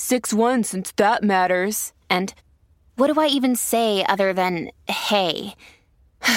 6 0.00 0.32
1 0.32 0.64
since 0.64 0.92
that 0.96 1.22
matters. 1.22 1.92
And 2.08 2.32
what 2.96 3.12
do 3.12 3.20
I 3.20 3.26
even 3.26 3.54
say 3.54 4.02
other 4.08 4.32
than 4.32 4.70
hey? 4.88 5.54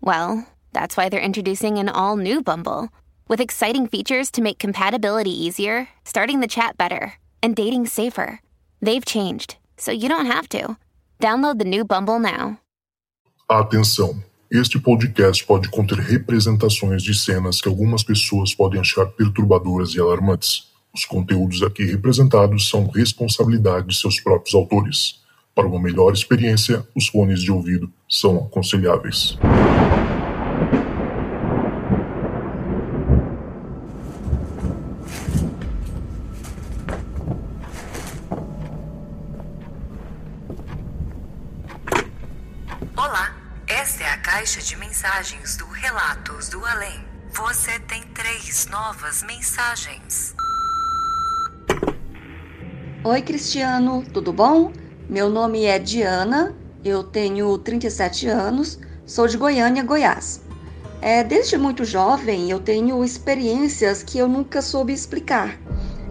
well, 0.00 0.44
that's 0.72 0.96
why 0.96 1.08
they're 1.08 1.20
introducing 1.20 1.78
an 1.78 1.88
all 1.88 2.16
new 2.16 2.42
Bumble 2.42 2.88
with 3.28 3.40
exciting 3.40 3.86
features 3.86 4.30
to 4.32 4.42
make 4.42 4.58
compatibility 4.58 5.30
easier, 5.30 5.88
starting 6.04 6.40
the 6.40 6.48
chat 6.48 6.76
better, 6.76 7.14
and 7.42 7.54
dating 7.54 7.86
safer. 7.86 8.40
They've 8.82 9.04
changed, 9.04 9.56
so 9.76 9.92
you 9.92 10.08
don't 10.08 10.26
have 10.26 10.48
to. 10.48 10.76
Download 11.20 11.58
the 11.60 11.64
new 11.64 11.84
Bumble 11.84 12.18
now. 12.18 12.58
Atenção! 13.48 14.20
Este 14.50 14.80
podcast 14.80 15.46
pode 15.46 15.70
conter 15.70 16.00
representações 16.00 17.02
de 17.02 17.14
cenas 17.14 17.60
que 17.60 17.68
algumas 17.68 18.02
pessoas 18.02 18.52
podem 18.52 18.80
achar 18.80 19.06
perturbadoras 19.06 19.94
e 19.94 20.00
alarmantes. 20.00 20.67
Os 20.94 21.04
conteúdos 21.04 21.62
aqui 21.62 21.84
representados 21.84 22.68
são 22.68 22.88
responsabilidade 22.88 23.88
de 23.88 23.96
seus 23.96 24.20
próprios 24.20 24.54
autores. 24.54 25.20
Para 25.54 25.66
uma 25.66 25.80
melhor 25.80 26.12
experiência, 26.12 26.86
os 26.94 27.08
fones 27.08 27.42
de 27.42 27.52
ouvido 27.52 27.92
são 28.08 28.38
aconselháveis. 28.38 29.36
Olá, 42.96 43.36
esta 43.66 44.04
é 44.04 44.10
a 44.10 44.18
caixa 44.18 44.60
de 44.62 44.76
mensagens 44.76 45.56
do 45.56 45.66
Relatos 45.66 46.48
do 46.48 46.64
Além. 46.64 47.04
Você 47.32 47.78
tem 47.80 48.02
três 48.14 48.66
novas 48.66 49.22
mensagens. 49.22 50.34
Oi, 53.04 53.22
Cristiano, 53.22 54.02
tudo 54.12 54.32
bom? 54.32 54.72
Meu 55.08 55.30
nome 55.30 55.64
é 55.64 55.78
Diana, 55.78 56.52
eu 56.84 57.04
tenho 57.04 57.56
37 57.56 58.26
anos, 58.26 58.76
sou 59.06 59.28
de 59.28 59.36
Goiânia, 59.36 59.84
Goiás. 59.84 60.42
É, 61.00 61.22
desde 61.22 61.56
muito 61.56 61.84
jovem 61.84 62.50
eu 62.50 62.58
tenho 62.58 63.04
experiências 63.04 64.02
que 64.02 64.18
eu 64.18 64.26
nunca 64.26 64.60
soube 64.60 64.92
explicar. 64.92 65.60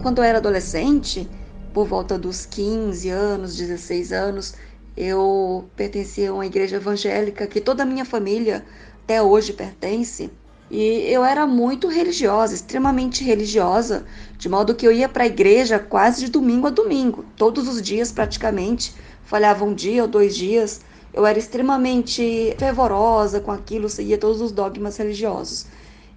Quando 0.00 0.18
eu 0.18 0.24
era 0.24 0.38
adolescente, 0.38 1.28
por 1.74 1.86
volta 1.86 2.18
dos 2.18 2.46
15 2.46 3.10
anos, 3.10 3.54
16 3.54 4.10
anos, 4.10 4.54
eu 4.96 5.68
pertencia 5.76 6.30
a 6.30 6.32
uma 6.32 6.46
igreja 6.46 6.76
evangélica 6.76 7.46
que 7.46 7.60
toda 7.60 7.82
a 7.82 7.86
minha 7.86 8.06
família 8.06 8.64
até 9.04 9.20
hoje 9.22 9.52
pertence. 9.52 10.30
E 10.70 11.10
eu 11.10 11.24
era 11.24 11.46
muito 11.46 11.88
religiosa, 11.88 12.54
extremamente 12.54 13.24
religiosa, 13.24 14.04
de 14.36 14.48
modo 14.48 14.74
que 14.74 14.86
eu 14.86 14.92
ia 14.92 15.08
para 15.08 15.24
a 15.24 15.26
igreja 15.26 15.78
quase 15.78 16.26
de 16.26 16.30
domingo 16.30 16.66
a 16.66 16.70
domingo, 16.70 17.24
todos 17.36 17.66
os 17.66 17.80
dias 17.80 18.12
praticamente. 18.12 18.94
Falhava 19.24 19.64
um 19.64 19.74
dia 19.74 20.02
ou 20.02 20.08
dois 20.08 20.36
dias. 20.36 20.82
Eu 21.12 21.24
era 21.24 21.38
extremamente 21.38 22.54
fervorosa 22.58 23.40
com 23.40 23.50
aquilo, 23.50 23.88
seguia 23.88 24.18
todos 24.18 24.42
os 24.42 24.52
dogmas 24.52 24.96
religiosos. 24.98 25.66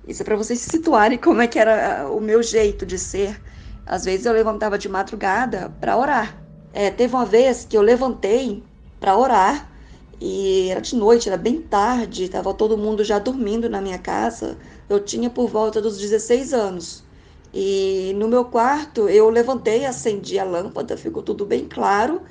Isso 0.06 0.22
é 0.22 0.26
para 0.26 0.36
vocês 0.36 0.59
se 0.59 0.70
situarem 0.70 1.18
como 1.18 1.42
é 1.42 1.47
que 1.47 1.58
era 1.58 2.09
o 2.09 2.20
meu 2.20 2.44
jeito 2.44 2.86
de 2.86 3.00
ser. 3.00 3.42
Às 3.86 4.03
vezes 4.03 4.26
eu 4.26 4.34
levantava 4.34 4.78
de 4.78 4.90
madrugada 4.90 5.74
para 5.80 5.96
orar. 5.96 6.44
É, 6.74 6.90
teve 6.90 7.16
uma 7.16 7.26
vez 7.26 7.66
que 7.70 7.78
eu 7.78 7.81
levantei 7.81 8.64
para 9.00 9.18
orar 9.18 9.71
e 10.22 10.70
era 10.70 10.80
de 10.80 10.96
noite, 10.96 11.28
era 11.28 11.38
bem 11.38 11.59
tarde, 11.59 12.26
estava 12.26 12.54
todo 12.54 12.78
mundo 12.78 13.04
já 13.04 13.18
dormindo 13.18 13.68
na 13.68 13.82
minha 13.82 13.98
casa. 13.98 14.56
Eu 14.88 15.00
tinha 15.00 15.32
por 15.32 15.50
volta 15.50 15.82
dos 15.82 15.98
16 15.98 16.54
anos. 16.54 17.04
E 17.52 18.14
no 18.16 18.28
meu 18.28 18.46
quarto 18.46 19.09
eu 19.09 19.32
levantei, 19.32 19.84
acendi 19.84 20.38
a 20.38 20.44
lâmpada, 20.44 20.96
ficou 20.96 21.24
tudo 21.24 21.44
bem 21.44 21.68
claro 21.68 22.22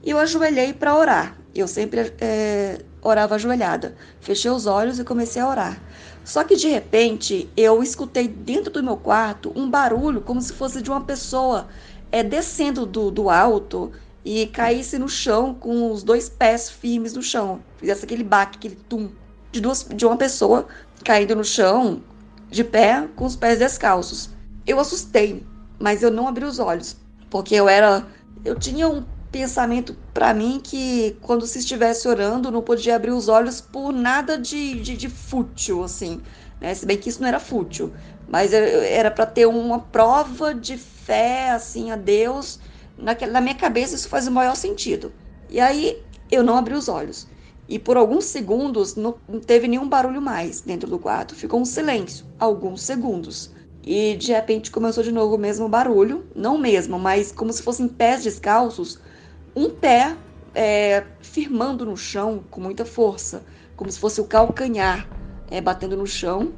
e 0.00 0.10
eu 0.10 0.18
ajoelhei 0.18 0.72
para 0.72 0.96
orar. 0.96 1.36
Eu 1.52 1.66
sempre 1.66 2.12
é, 2.20 2.78
orava 3.02 3.34
ajoelhada. 3.34 3.96
Fechei 4.20 4.50
os 4.50 4.66
olhos 4.66 5.00
e 5.00 5.04
comecei 5.04 5.42
a 5.42 5.48
orar. 5.48 5.82
Só 6.24 6.44
que 6.44 6.54
de 6.54 6.68
repente 6.68 7.50
eu 7.56 7.82
escutei 7.82 8.28
dentro 8.28 8.72
do 8.72 8.82
meu 8.82 8.96
quarto 8.96 9.52
um 9.56 9.68
barulho 9.68 10.20
como 10.20 10.40
se 10.40 10.52
fosse 10.52 10.80
de 10.80 10.88
uma 10.88 11.00
pessoa 11.00 11.66
é, 12.12 12.22
descendo 12.22 12.86
do, 12.86 13.10
do 13.10 13.28
alto 13.28 13.90
e 14.24 14.46
caísse 14.46 14.98
no 14.98 15.08
chão 15.08 15.54
com 15.54 15.90
os 15.90 16.02
dois 16.02 16.28
pés 16.28 16.70
firmes 16.70 17.14
no 17.14 17.22
chão. 17.22 17.60
Fizesse 17.78 18.04
aquele 18.04 18.24
baque, 18.24 18.58
aquele 18.58 18.76
tum 18.76 19.10
de, 19.50 19.60
duas, 19.60 19.84
de 19.84 20.04
uma 20.06 20.16
pessoa 20.16 20.66
caindo 21.04 21.34
no 21.34 21.44
chão, 21.44 22.02
de 22.50 22.62
pé, 22.62 23.08
com 23.16 23.24
os 23.24 23.36
pés 23.36 23.58
descalços. 23.58 24.30
Eu 24.66 24.78
assustei, 24.78 25.44
mas 25.78 26.02
eu 26.02 26.10
não 26.10 26.28
abri 26.28 26.44
os 26.44 26.58
olhos, 26.58 26.96
porque 27.30 27.54
eu 27.54 27.68
era. 27.68 28.06
Eu 28.44 28.58
tinha 28.58 28.88
um 28.88 29.04
pensamento 29.32 29.96
para 30.12 30.34
mim 30.34 30.60
que 30.62 31.16
quando 31.22 31.46
se 31.46 31.58
estivesse 31.60 32.08
orando 32.08 32.50
não 32.50 32.62
podia 32.62 32.96
abrir 32.96 33.12
os 33.12 33.28
olhos 33.28 33.60
por 33.60 33.92
nada 33.92 34.36
de, 34.36 34.80
de, 34.80 34.96
de 34.96 35.08
fútil, 35.08 35.84
assim. 35.84 36.20
Né? 36.60 36.74
Se 36.74 36.84
bem 36.84 36.98
que 36.98 37.08
isso 37.08 37.20
não 37.20 37.28
era 37.28 37.40
fútil, 37.40 37.92
mas 38.28 38.52
era 38.52 39.10
para 39.10 39.24
ter 39.26 39.46
uma 39.46 39.78
prova 39.78 40.54
de 40.54 40.76
fé, 40.76 41.50
assim, 41.50 41.90
a 41.90 41.96
Deus 41.96 42.58
na 43.00 43.40
minha 43.40 43.54
cabeça 43.54 43.94
isso 43.94 44.08
faz 44.08 44.26
o 44.26 44.30
maior 44.32 44.54
sentido. 44.56 45.12
E 45.48 45.60
aí 45.60 46.02
eu 46.30 46.42
não 46.42 46.56
abri 46.56 46.74
os 46.74 46.88
olhos. 46.88 47.28
E 47.68 47.78
por 47.78 47.96
alguns 47.96 48.24
segundos 48.24 48.96
não, 48.96 49.12
teve 49.46 49.68
nenhum 49.68 49.88
barulho 49.88 50.20
mais 50.20 50.60
dentro 50.60 50.88
do 50.90 50.98
quarto. 50.98 51.34
Ficou 51.34 51.60
um 51.60 51.64
silêncio, 51.64 52.26
alguns 52.38 52.82
segundos. 52.82 53.54
E 53.82 54.16
de 54.16 54.32
repente 54.32 54.70
começou 54.70 55.02
de 55.02 55.12
novo 55.12 55.36
o 55.36 55.38
mesmo 55.38 55.68
barulho, 55.68 56.28
não 56.34 56.58
mesmo, 56.58 56.98
mas 56.98 57.32
como 57.32 57.52
se 57.52 57.62
fossem 57.62 57.88
pés 57.88 58.22
descalços, 58.22 58.98
um 59.56 59.70
pé 59.70 60.16
é, 60.54 61.06
firmando 61.22 61.86
no 61.86 61.96
chão 61.96 62.44
com 62.50 62.60
muita 62.60 62.84
força, 62.84 63.44
como 63.76 63.90
se 63.90 63.98
fosse 63.98 64.20
o 64.20 64.26
calcanhar 64.26 65.10
é, 65.48 65.60
batendo 65.60 65.96
no 65.96 66.06
chão, 66.06 66.54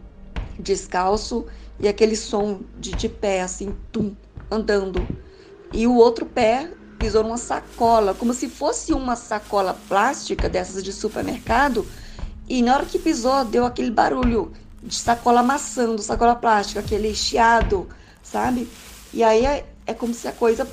descalço, 0.59 1.47
e 1.78 1.88
aquele 1.88 2.16
som 2.16 2.62
de, 2.74 2.94
de 2.94 3.09
pé 3.09 3.42
assim, 3.42 3.78
tum, 3.92 4.16
andando 4.50 5.12
e 5.72 5.87
o 5.87 5.94
outro 5.94 6.27
pé 6.27 6.71
pisou 6.99 7.22
numa 7.22 7.37
sacola, 7.37 8.15
como 8.15 8.33
se 8.33 8.49
fosse 8.49 8.93
uma 8.93 9.16
sacola 9.16 9.77
plástica 9.88 10.49
dessas 10.49 10.84
de 10.84 10.93
supermercado. 10.93 11.87
E 12.49 12.62
na 12.62 12.75
hora 12.75 12.87
que 12.87 12.99
pisou, 12.99 13.44
deu 13.44 13.65
aquele 13.65 13.91
barulho 13.91 14.53
de 14.83 14.94
sacola 14.94 15.41
amassando, 15.41 16.03
sacola 16.03 16.37
plástica, 16.37 16.81
aquele 16.81 17.15
chiado, 17.15 17.88
sabe? 18.22 18.69
E 19.12 19.25
aí 19.25 19.44
é, 19.44 19.66
é 19.87 19.94
como 19.94 20.15
se 20.15 20.28
a 20.28 20.33
coisa 20.33 20.69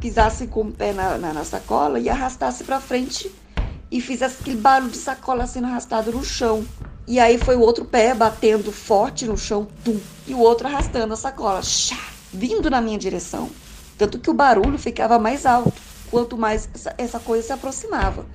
pisasse 0.00 0.46
com 0.46 0.62
o 0.62 0.72
pé 0.72 0.92
na, 0.92 1.18
na, 1.18 1.32
na 1.32 1.44
sacola 1.44 1.98
e 1.98 2.08
arrastasse 2.08 2.64
para 2.64 2.80
frente 2.80 3.30
e 3.90 4.00
fizesse 4.00 4.38
aquele 4.40 4.56
barulho 4.56 4.90
de 4.90 4.98
sacola 4.98 5.46
sendo 5.46 5.66
arrastado 5.66 6.12
no 6.12 6.24
chão. 6.24 6.64
E 7.06 7.20
aí 7.20 7.38
foi 7.38 7.56
o 7.56 7.60
outro 7.60 7.84
pé 7.84 8.14
batendo 8.14 8.72
forte 8.72 9.26
no 9.26 9.36
chão, 9.36 9.66
tum, 9.84 9.98
e 10.26 10.34
o 10.34 10.38
outro 10.38 10.66
arrastando 10.66 11.14
a 11.14 11.16
sacola, 11.16 11.62
chá, 11.62 11.98
vindo 12.32 12.68
na 12.68 12.80
minha 12.80 12.98
direção. 12.98 13.48
Tanto 13.98 14.18
que 14.18 14.30
o 14.30 14.34
barulho 14.34 14.78
ficava 14.78 15.18
mais 15.18 15.46
alto 15.46 15.86
quanto 16.10 16.36
mais 16.36 16.68
essa, 16.96 17.18
coisa 17.18 17.46
se 17.46 17.52
aproximava. 17.52 18.26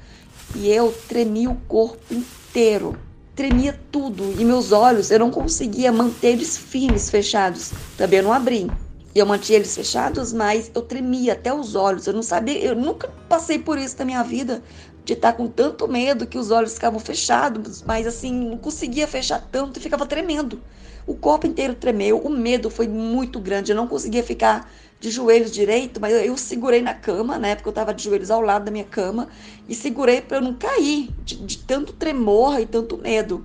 E 0.56 0.70
eu 0.70 0.94
tremia 1.08 1.50
o 1.50 1.56
corpo 1.68 2.14
inteiro, 2.14 2.98
tremia 3.36 3.80
tudo. 3.92 4.36
E 4.40 4.44
meus 4.44 4.72
olhos, 4.72 5.12
eu 5.12 5.20
não 5.20 5.32
conseguia 5.32 5.92
manter 5.92 6.30
eles 6.30 6.58
firmes, 6.58 7.10
fechados. 7.10 7.72
Também 7.98 8.20
eu 8.20 8.24
não 8.26 8.34
abri. 8.34 8.70
Eu 9.14 9.26
mantinha 9.26 9.58
eles 9.58 9.76
fechados, 9.76 10.32
mas 10.32 10.72
eu 10.74 10.82
tremia 10.82 11.34
até 11.34 11.54
os 11.54 11.76
olhos. 11.76 12.08
Eu 12.08 12.14
não 12.14 12.24
sabia, 12.24 12.58
eu 12.60 12.76
nunca 12.76 13.10
passei 13.28 13.60
por 13.60 13.78
isso 13.78 13.96
na 14.00 14.06
minha 14.06 14.24
vida, 14.24 14.62
de 15.04 15.14
estar 15.14 15.34
com 15.34 15.48
tanto 15.48 15.88
medo 15.88 16.28
que 16.28 16.38
os 16.38 16.52
olhos 16.52 16.74
ficavam 16.74 17.00
fechados, 17.00 17.84
mas 17.84 18.06
assim, 18.06 18.32
não 18.32 18.58
conseguia 18.58 19.08
fechar 19.08 19.40
tanto 19.52 19.80
e 19.80 19.82
ficava 19.82 20.06
tremendo. 20.06 20.62
O 21.08 21.16
corpo 21.16 21.48
inteiro 21.48 21.74
tremeu, 21.74 22.20
o 22.20 22.30
medo 22.30 22.70
foi 22.70 22.88
muito 22.88 23.40
grande, 23.40 23.72
eu 23.72 23.76
não 23.76 23.88
conseguia 23.88 24.24
ficar 24.24 24.70
de 25.00 25.10
joelhos 25.10 25.52
direito, 25.52 26.00
mas 26.00 26.14
eu 26.14 26.38
segurei 26.38 26.82
na 26.82 26.94
cama, 26.94 27.40
né? 27.40 27.56
Porque 27.56 27.68
eu 27.68 27.72
estava 27.72 27.92
de 27.92 28.04
joelhos 28.04 28.30
ao 28.30 28.40
lado 28.40 28.66
da 28.66 28.72
minha 28.72 28.84
cama 28.84 29.28
e 29.68 29.74
segurei 29.74 30.22
para 30.22 30.38
eu 30.38 30.42
não 30.42 30.54
cair 30.54 31.10
de, 31.24 31.38
de, 31.38 31.58
tanto 31.58 31.94
tremor 31.94 32.60
e 32.60 32.68
tanto 32.68 33.00
medo. 33.00 33.44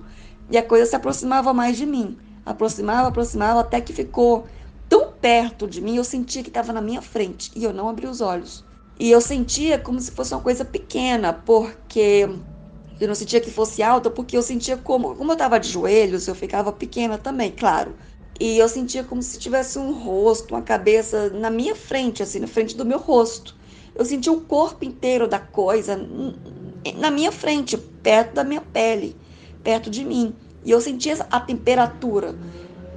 E 0.51 0.57
a 0.57 0.63
coisa 0.63 0.85
se 0.85 0.95
aproximava 0.95 1.51
mais 1.53 1.75
de 1.75 1.85
mim. 1.85 2.15
Aproximava, 2.45 3.07
aproximava, 3.07 3.61
até 3.61 3.81
que 3.81 3.91
ficou 3.91 4.45
tão 4.87 5.11
perto 5.11 5.67
de 5.67 5.81
mim, 5.81 5.97
eu 5.97 6.03
sentia 6.03 6.43
que 6.43 6.49
estava 6.49 6.71
na 6.71 6.79
minha 6.79 7.01
frente. 7.01 7.51
E 7.55 7.63
eu 7.63 7.73
não 7.73 7.89
abri 7.89 8.05
os 8.05 8.21
olhos. 8.21 8.63
E 8.99 9.11
eu 9.11 9.21
sentia 9.21 9.79
como 9.79 9.99
se 9.99 10.11
fosse 10.11 10.33
uma 10.33 10.41
coisa 10.41 10.65
pequena, 10.65 11.33
porque 11.33 12.27
eu 12.99 13.07
não 13.07 13.15
sentia 13.15 13.41
que 13.41 13.51
fosse 13.51 13.83
alta, 13.83 14.09
porque 14.09 14.37
eu 14.37 14.41
sentia 14.41 14.77
como, 14.77 15.15
como 15.15 15.31
eu 15.31 15.33
estava 15.33 15.59
de 15.59 15.69
joelhos, 15.69 16.27
eu 16.27 16.35
ficava 16.35 16.71
pequena 16.71 17.17
também, 17.17 17.51
claro. 17.51 17.95
E 18.39 18.57
eu 18.57 18.69
sentia 18.69 19.03
como 19.03 19.21
se 19.21 19.39
tivesse 19.39 19.79
um 19.79 19.91
rosto, 20.03 20.53
uma 20.53 20.61
cabeça 20.61 21.29
na 21.31 21.49
minha 21.49 21.75
frente, 21.75 22.23
assim, 22.23 22.39
na 22.39 22.47
frente 22.47 22.75
do 22.75 22.85
meu 22.85 22.99
rosto. 22.99 23.55
Eu 23.95 24.05
sentia 24.05 24.31
o 24.31 24.41
corpo 24.41 24.85
inteiro 24.85 25.27
da 25.27 25.39
coisa 25.39 25.95
na 26.95 27.11
minha 27.11 27.31
frente, 27.31 27.77
perto 27.77 28.33
da 28.35 28.43
minha 28.43 28.61
pele, 28.61 29.19
perto 29.63 29.89
de 29.89 30.03
mim. 30.03 30.35
E 30.63 30.71
eu 30.71 30.81
sentia 30.81 31.15
a 31.29 31.39
temperatura. 31.39 32.37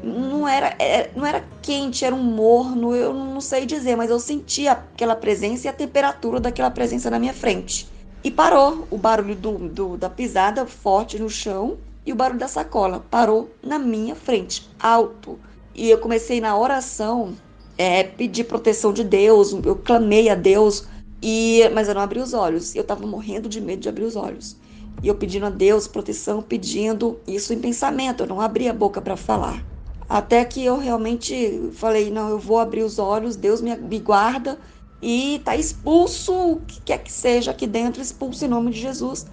Não 0.02 0.48
era, 0.48 0.74
é, 0.78 1.10
não 1.14 1.26
era 1.26 1.44
quente, 1.60 2.04
era 2.04 2.14
um 2.14 2.22
morno, 2.22 2.94
eu 2.94 3.12
não 3.12 3.40
sei 3.40 3.66
dizer, 3.66 3.96
mas 3.96 4.10
eu 4.10 4.18
sentia 4.18 4.72
aquela 4.72 5.14
presença 5.14 5.66
e 5.66 5.70
a 5.70 5.72
temperatura 5.72 6.40
daquela 6.40 6.70
presença 6.70 7.10
na 7.10 7.18
minha 7.18 7.34
frente. 7.34 7.86
E 8.22 8.30
parou 8.30 8.86
o 8.90 8.98
barulho 8.98 9.34
do, 9.34 9.58
do, 9.68 9.96
da 9.96 10.08
pisada 10.08 10.66
forte 10.66 11.18
no 11.18 11.28
chão 11.28 11.78
e 12.04 12.12
o 12.12 12.16
barulho 12.16 12.38
da 12.38 12.48
sacola. 12.48 13.04
Parou 13.10 13.50
na 13.62 13.78
minha 13.78 14.14
frente, 14.14 14.70
alto. 14.78 15.38
E 15.74 15.88
eu 15.90 15.98
comecei 15.98 16.40
na 16.40 16.58
oração, 16.58 17.34
é, 17.78 18.02
pedir 18.02 18.44
proteção 18.44 18.92
de 18.92 19.04
Deus, 19.04 19.52
eu 19.64 19.76
clamei 19.76 20.28
a 20.28 20.34
Deus, 20.34 20.86
e 21.22 21.62
mas 21.74 21.88
eu 21.88 21.94
não 21.94 22.02
abri 22.02 22.20
os 22.20 22.34
olhos. 22.34 22.74
Eu 22.74 22.82
estava 22.82 23.06
morrendo 23.06 23.48
de 23.48 23.60
medo 23.60 23.80
de 23.80 23.88
abrir 23.88 24.04
os 24.04 24.16
olhos. 24.16 24.56
E 25.02 25.08
eu 25.08 25.14
pedindo 25.14 25.46
a 25.46 25.50
Deus 25.50 25.86
proteção, 25.86 26.42
pedindo 26.42 27.18
isso 27.26 27.52
em 27.54 27.58
pensamento, 27.58 28.22
eu 28.22 28.26
não 28.26 28.40
abri 28.40 28.68
a 28.68 28.72
boca 28.72 29.00
para 29.00 29.16
falar. 29.16 29.64
Até 30.10 30.44
que 30.44 30.64
eu 30.64 30.76
realmente 30.76 31.70
falei: 31.74 32.10
não, 32.10 32.28
eu 32.30 32.38
vou 32.38 32.58
abrir 32.58 32.82
os 32.82 32.98
olhos, 32.98 33.36
Deus 33.36 33.60
me, 33.60 33.76
guarda 34.00 34.58
e 35.00 35.40
tá 35.44 35.56
expulso 35.56 36.34
o 36.34 36.60
que 36.66 36.80
quer 36.80 36.98
que 36.98 37.12
seja 37.12 37.52
aqui 37.52 37.64
dentro, 37.64 38.02
expulso 38.02 38.44
em 38.44 38.48
nome 38.48 38.72
de 38.72 38.80
Jesus. 38.80 39.26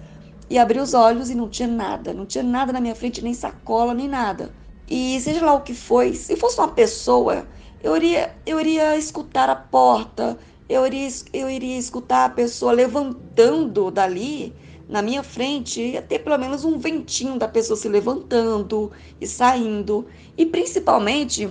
E 0.48 0.56
abri 0.56 0.78
os 0.78 0.94
olhos 0.94 1.30
e 1.30 1.34
não 1.34 1.48
tinha 1.48 1.66
nada, 1.66 2.14
não 2.14 2.24
tinha 2.24 2.44
nada 2.44 2.72
na 2.72 2.80
minha 2.80 2.94
frente, 2.94 3.22
nem 3.24 3.34
sacola, 3.34 3.92
nem 3.92 4.06
nada. 4.06 4.54
E 4.86 5.20
seja 5.20 5.44
lá 5.44 5.52
o 5.54 5.62
que 5.62 5.74
foi, 5.74 6.14
se 6.14 6.36
fosse 6.36 6.58
uma 6.58 6.68
pessoa, 6.68 7.48
eu 7.82 7.96
iria, 7.96 8.34
eu 8.46 8.60
iria 8.60 8.96
escutar 8.96 9.50
a 9.50 9.56
porta, 9.56 10.38
eu 10.68 10.86
iria, 10.86 11.08
eu 11.32 11.50
iria 11.50 11.76
escutar 11.76 12.24
a 12.26 12.30
pessoa 12.30 12.70
levantando 12.72 13.90
dali 13.90 14.54
na 14.88 15.02
minha 15.02 15.22
frente, 15.22 15.80
ia 15.80 16.00
ter 16.00 16.20
pelo 16.20 16.38
menos 16.38 16.64
um 16.64 16.78
ventinho 16.78 17.38
da 17.38 17.46
pessoa 17.46 17.76
se 17.76 17.88
levantando 17.88 18.90
e 19.20 19.26
saindo. 19.26 20.06
E 20.36 20.46
principalmente 20.46 21.48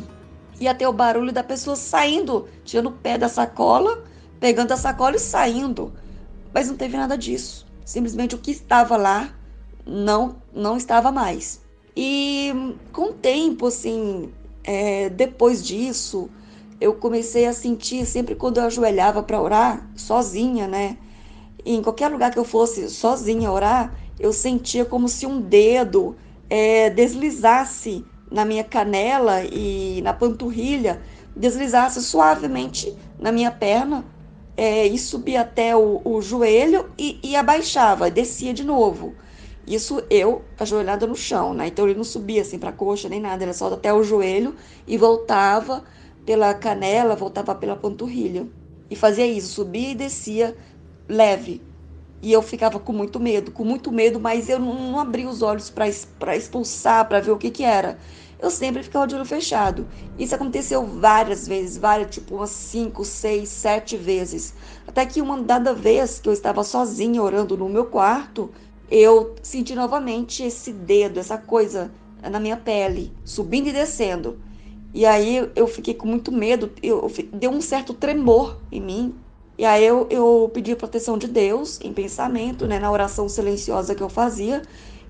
ia 0.60 0.74
ter 0.74 0.88
o 0.88 0.94
barulho 0.94 1.31
da 1.31 1.44
pessoa 1.44 1.75
saindo, 1.75 2.48
tirando 2.66 2.88
o 2.88 2.92
pé 2.92 3.18
da 3.18 3.30
sacola, 3.30 4.04
pegando 4.39 4.72
a 4.72 4.78
sacola 4.78 5.16
e 5.16 5.19
saindo. 5.19 5.94
Mas 6.51 6.68
não 6.68 6.75
teve 6.75 6.98
nada 6.98 7.16
disso. 7.16 7.68
Simplesmente 7.86 8.34
o 8.34 8.39
que 8.39 8.51
estava 8.51 8.98
lá 8.98 9.34
não 9.86 10.42
não 10.51 10.75
estava 10.75 11.12
mais. 11.12 11.62
E 11.95 12.51
com 12.92 13.10
o 13.10 13.13
tempo, 13.13 13.68
assim, 13.68 14.31
é, 14.63 15.10
depois 15.10 15.66
disso, 15.66 16.30
eu 16.81 16.95
comecei 16.95 17.45
a 17.45 17.54
sentir 17.54 18.06
sempre 18.06 18.36
quando 18.36 18.57
eu 18.57 18.63
ajoelhava 18.63 19.22
para 19.24 19.42
orar, 19.42 19.88
sozinha, 19.95 20.68
né? 20.68 20.98
E 21.68 21.75
em 21.75 21.81
qualquer 21.81 22.08
lugar 22.08 22.31
que 22.31 22.40
eu 22.40 22.46
fosse 22.46 22.90
sozinha 22.90 23.52
orar, 23.52 23.94
eu 24.18 24.31
sentia 24.31 24.86
como 24.86 25.10
se 25.10 25.25
um 25.25 25.42
dedo 25.42 26.16
é, 26.50 26.90
deslizasse 26.90 28.06
na 28.31 28.46
minha 28.46 28.64
canela 28.64 29.44
e 29.44 30.02
na 30.02 30.14
panturrilha, 30.14 31.02
deslizasse 31.36 32.02
suavemente 32.02 32.98
na 33.19 33.34
minha 33.34 33.52
perna 33.52 34.06
é, 34.56 34.88
e 34.88 34.98
subia 34.98 35.42
até 35.42 35.75
o, 35.75 36.02
o 36.06 36.22
joelho 36.22 36.90
e, 36.98 37.19
e 37.22 37.36
abaixava, 37.36 38.10
descia 38.10 38.54
de 38.54 38.64
novo. 38.64 39.14
Isso 39.68 40.02
eu 40.10 40.46
ajoelhada 40.58 41.06
no 41.06 41.18
chão, 41.18 41.54
né? 41.54 41.68
Então 41.68 41.86
ele 41.86 41.98
não 41.98 42.06
subia 42.06 42.44
assim 42.44 42.58
para 42.58 42.69
a 42.69 42.74
coxa 42.74 43.10
nem 43.10 43.19
nada, 43.19 43.44
era 43.44 43.52
só 43.54 43.74
até 43.74 43.94
o 43.94 44.04
joelho 44.04 44.56
e 44.88 44.98
voltava 44.98 45.84
pela 46.25 46.54
canela, 46.54 47.14
voltava 47.14 47.54
pela 47.54 47.75
panturrilha. 47.75 48.48
E 48.90 48.96
fazia 48.96 49.28
isso, 49.28 49.50
subia 49.50 49.92
e 49.92 49.96
descia 49.96 50.56
leve. 51.07 51.62
E 52.21 52.31
eu 52.31 52.42
ficava 52.42 52.80
com 52.80 52.92
muito 52.92 53.19
medo, 53.19 53.51
com 53.51 53.63
muito 53.63 53.92
medo, 53.92 54.19
mas 54.19 54.50
eu 54.50 54.59
não, 54.59 54.92
não 54.92 55.30
os 55.30 55.42
olhos 55.42 55.69
para 55.69 56.36
expulsar, 56.36 57.07
para 57.07 57.19
ver 57.19 57.31
o 57.31 57.38
que, 57.38 57.51
que 57.51 57.63
era. 57.63 57.98
Eu 58.39 58.51
sempre 58.51 58.83
ficava 58.83 59.07
de 59.07 59.15
olho 59.15 59.25
fechado. 59.25 59.88
Isso 60.18 60.36
aconteceu 60.36 60.86
várias 60.86 61.48
vezes, 61.48 61.77
várias, 61.77 62.12
tipo 62.12 62.36
umas 62.36 62.51
cinco, 62.51 63.04
seis, 63.04 63.50
sete 63.50 63.98
vezes. 63.98 64.54
Até 64.86 65.06
que 65.06 65.21
uma 65.21 65.42
dada 65.42 65.74
vez 65.74 66.19
que 66.19 66.30
eu 66.30 66.33
estava 66.33 66.63
sozinha 66.63 67.21
orando 67.21 67.57
no 67.57 67.69
meu 67.69 67.86
quarto, 67.86 68.51
eu 68.89 69.36
senti 69.42 69.75
novamente 69.75 70.44
esse 70.44 70.71
dedo, 70.71 71.19
essa 71.19 71.38
coisa 71.38 71.92
na 72.30 72.39
minha 72.39 72.57
pele, 72.57 73.12
subindo 73.24 73.68
e 73.69 73.74
descendo. 73.74 74.39
E 74.94 75.06
aí 75.06 75.50
eu 75.56 75.68
fiquei 75.68 75.94
com 75.94 76.07
muito 76.07 76.31
medo, 76.31 76.71
eu, 76.81 77.00
eu 77.00 77.12
deu 77.33 77.51
um 77.51 77.62
certo 77.62 77.94
tremor 77.94 78.57
em 78.71 78.81
mim, 78.81 79.15
e 79.57 79.65
aí 79.65 79.83
eu, 79.83 80.07
eu 80.12 80.51
pedi 80.54 80.75
proteção 80.75 81.18
de 81.18 81.27
Deus 81.27 81.80
em 81.81 81.92
pensamento, 81.92 82.68
né, 82.68 82.77
na 82.77 82.92
oração 82.92 83.27
silenciosa 83.27 83.95
que 83.95 84.04
eu 84.04 84.09
fazia, 84.09 84.62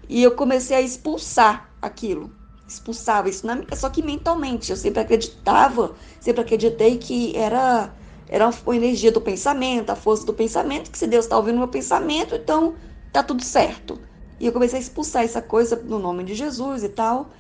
e 0.08 0.24
eu 0.24 0.32
comecei 0.32 0.78
a 0.78 0.82
expulsar 0.82 1.70
aquilo. 1.82 2.32
Expulsava 2.66 3.28
isso, 3.30 3.46
na, 3.46 3.62
só 3.76 3.90
que 3.90 4.02
mentalmente. 4.02 4.72
Eu 4.72 4.78
sempre 4.78 5.02
acreditava, 5.02 5.96
sempre 6.20 6.42
acreditei 6.42 6.98
que 6.98 7.36
era, 7.36 7.94
era 8.30 8.50
a 8.50 8.76
energia 8.76 9.12
do 9.12 9.20
pensamento, 9.20 9.90
a 9.90 9.96
força 9.96 10.26
do 10.26 10.34
pensamento, 10.34 10.92
que 10.92 10.98
se 10.98 11.08
Deus 11.08 11.26
está 11.26 11.38
ouvindo 11.38 11.58
meu 11.58 11.68
pensamento, 11.68 12.36
então 12.36 12.76
tá 13.12 13.22
tudo 13.22 13.44
certo. 13.44 14.00
E 14.40 14.46
eu 14.46 14.54
comecei 14.54 14.80
a 14.80 14.82
expulsar 14.82 15.24
essa 15.24 15.42
coisa 15.42 15.76
no 15.76 16.00
nome 16.00 16.24
de 16.24 16.36
Jesus 16.36 16.84
e 16.84 16.90
tal. 16.90 17.32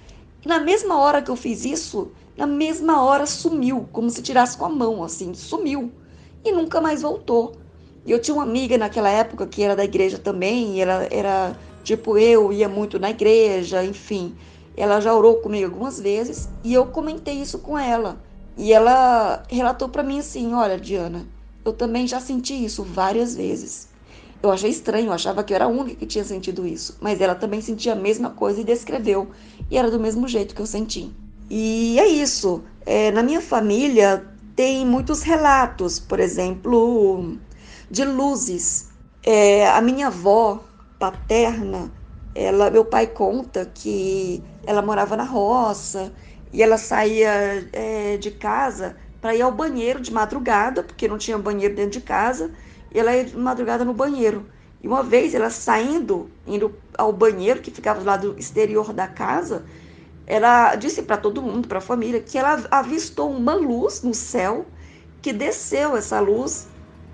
E 0.43 0.47
na 0.47 0.59
mesma 0.59 0.99
hora 0.99 1.21
que 1.21 1.31
eu 1.31 1.35
fiz 1.37 1.63
isso, 1.63 2.11
na 2.35 2.47
mesma 2.47 3.01
hora 3.01 3.25
sumiu, 3.25 3.87
como 3.93 4.09
se 4.09 4.21
tirasse 4.21 4.57
com 4.57 4.65
a 4.65 4.69
mão, 4.69 5.03
assim, 5.03 5.33
sumiu 5.33 5.91
e 6.49 6.51
nunca 6.51 6.81
mais 6.81 7.01
voltou. 7.01 7.55
E 8.05 8.11
eu 8.11 8.19
tinha 8.19 8.35
uma 8.35 8.43
amiga 8.43 8.77
naquela 8.77 9.09
época 9.09 9.45
que 9.45 9.61
era 9.61 9.75
da 9.75 9.83
igreja 9.83 10.17
também, 10.17 10.77
e 10.77 10.81
ela 10.81 11.07
era 11.11 11.55
tipo 11.83 12.17
eu, 12.17 12.53
ia 12.53 12.69
muito 12.69 12.97
na 12.99 13.09
igreja, 13.09 13.83
enfim. 13.83 14.35
Ela 14.75 15.01
já 15.01 15.13
orou 15.13 15.37
comigo 15.37 15.65
algumas 15.65 15.99
vezes 15.99 16.49
e 16.63 16.73
eu 16.73 16.85
comentei 16.85 17.35
isso 17.35 17.59
com 17.59 17.77
ela. 17.77 18.21
E 18.55 18.71
ela 18.71 19.43
relatou 19.49 19.89
para 19.89 20.03
mim 20.03 20.19
assim: 20.19 20.53
Olha, 20.53 20.79
Diana, 20.79 21.25
eu 21.65 21.73
também 21.73 22.07
já 22.07 22.19
senti 22.19 22.53
isso 22.53 22.83
várias 22.83 23.35
vezes. 23.35 23.87
Eu 24.41 24.51
achei 24.51 24.69
estranho, 24.69 25.07
eu 25.07 25.13
achava 25.13 25.43
que 25.43 25.51
eu 25.51 25.55
era 25.55 25.65
a 25.65 25.67
única 25.67 25.95
que 25.95 26.05
tinha 26.05 26.23
sentido 26.23 26.65
isso, 26.65 26.95
mas 27.01 27.19
ela 27.19 27.35
também 27.35 27.59
sentia 27.59 27.93
a 27.93 27.95
mesma 27.95 28.29
coisa 28.29 28.61
e 28.61 28.63
descreveu. 28.63 29.31
E 29.69 29.77
era 29.77 29.89
do 29.89 29.99
mesmo 29.99 30.27
jeito 30.27 30.55
que 30.55 30.61
eu 30.61 30.65
senti. 30.67 31.11
E 31.49 31.99
é 31.99 32.07
isso. 32.07 32.63
É, 32.85 33.11
na 33.11 33.23
minha 33.23 33.41
família, 33.41 34.25
tem 34.57 34.83
muitos 34.87 35.21
relatos, 35.21 35.99
por 35.99 36.19
exemplo, 36.19 37.37
de 37.91 38.03
luzes. 38.03 38.89
É, 39.21 39.69
a 39.69 39.79
minha 39.81 40.07
avó 40.07 40.63
paterna, 40.97 41.91
ela, 42.33 42.71
meu 42.71 42.83
pai 42.83 43.05
conta 43.05 43.69
que 43.71 44.43
ela 44.65 44.81
morava 44.81 45.15
na 45.15 45.23
roça 45.23 46.11
e 46.51 46.63
ela 46.63 46.79
saía 46.79 47.69
é, 47.71 48.17
de 48.17 48.31
casa 48.31 48.97
para 49.21 49.35
ir 49.35 49.43
ao 49.43 49.51
banheiro 49.51 50.01
de 50.01 50.11
madrugada, 50.11 50.81
porque 50.81 51.07
não 51.07 51.19
tinha 51.19 51.37
banheiro 51.37 51.75
dentro 51.75 51.99
de 51.99 52.01
casa, 52.01 52.49
e 52.91 52.99
ela 52.99 53.15
ia 53.15 53.25
de 53.25 53.37
madrugada 53.37 53.85
no 53.85 53.93
banheiro. 53.93 54.47
E 54.81 54.87
uma 54.87 55.03
vez 55.03 55.35
ela 55.35 55.51
saindo, 55.51 56.31
indo 56.47 56.73
ao 56.97 57.13
banheiro 57.13 57.61
que 57.61 57.69
ficava 57.69 57.99
do 57.99 58.05
lado 58.07 58.35
exterior 58.39 58.91
da 58.91 59.07
casa, 59.07 59.63
ela 60.27 60.75
disse 60.75 61.01
para 61.01 61.15
todo 61.15 61.41
mundo, 61.41 61.69
para 61.69 61.77
a 61.77 61.81
família, 61.81 62.19
que 62.19 62.37
ela 62.37 62.67
avistou 62.69 63.31
uma 63.31 63.55
luz 63.55 64.03
no 64.03 64.13
céu, 64.13 64.65
que 65.21 65.31
desceu 65.31 65.95
essa 65.95 66.19
luz 66.19 66.67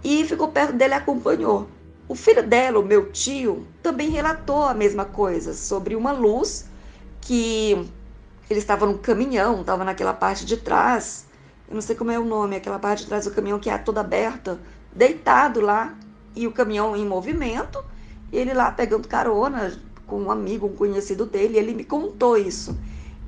e 0.03 0.25
ficou 0.25 0.47
perto 0.47 0.73
dele 0.73 0.95
e 0.95 0.97
acompanhou. 0.97 1.67
O 2.07 2.15
filho 2.15 2.45
dela, 2.45 2.79
o 2.79 2.83
meu 2.83 3.11
tio, 3.11 3.67
também 3.83 4.09
relatou 4.09 4.63
a 4.63 4.73
mesma 4.73 5.05
coisa 5.05 5.53
sobre 5.53 5.95
uma 5.95 6.11
luz 6.11 6.65
que 7.21 7.87
ele 8.49 8.59
estava 8.59 8.87
num 8.87 8.97
caminhão, 8.97 9.61
estava 9.61 9.83
naquela 9.83 10.13
parte 10.13 10.43
de 10.43 10.57
trás, 10.57 11.25
eu 11.69 11.75
não 11.75 11.81
sei 11.81 11.95
como 11.95 12.11
é 12.11 12.19
o 12.19 12.25
nome, 12.25 12.55
aquela 12.55 12.79
parte 12.79 13.03
de 13.03 13.07
trás 13.07 13.25
do 13.25 13.31
caminhão 13.31 13.59
que 13.59 13.69
é 13.69 13.77
toda 13.77 14.01
aberta, 14.01 14.59
deitado 14.93 15.61
lá, 15.61 15.95
e 16.35 16.47
o 16.47 16.51
caminhão 16.51 16.95
em 16.95 17.05
movimento, 17.05 17.83
e 18.31 18.37
ele 18.37 18.53
lá 18.53 18.71
pegando 18.71 19.07
carona 19.07 19.79
com 20.05 20.19
um 20.19 20.31
amigo, 20.31 20.67
um 20.67 20.75
conhecido 20.75 21.25
dele, 21.25 21.57
ele 21.57 21.73
me 21.73 21.83
contou 21.83 22.37
isso. 22.37 22.75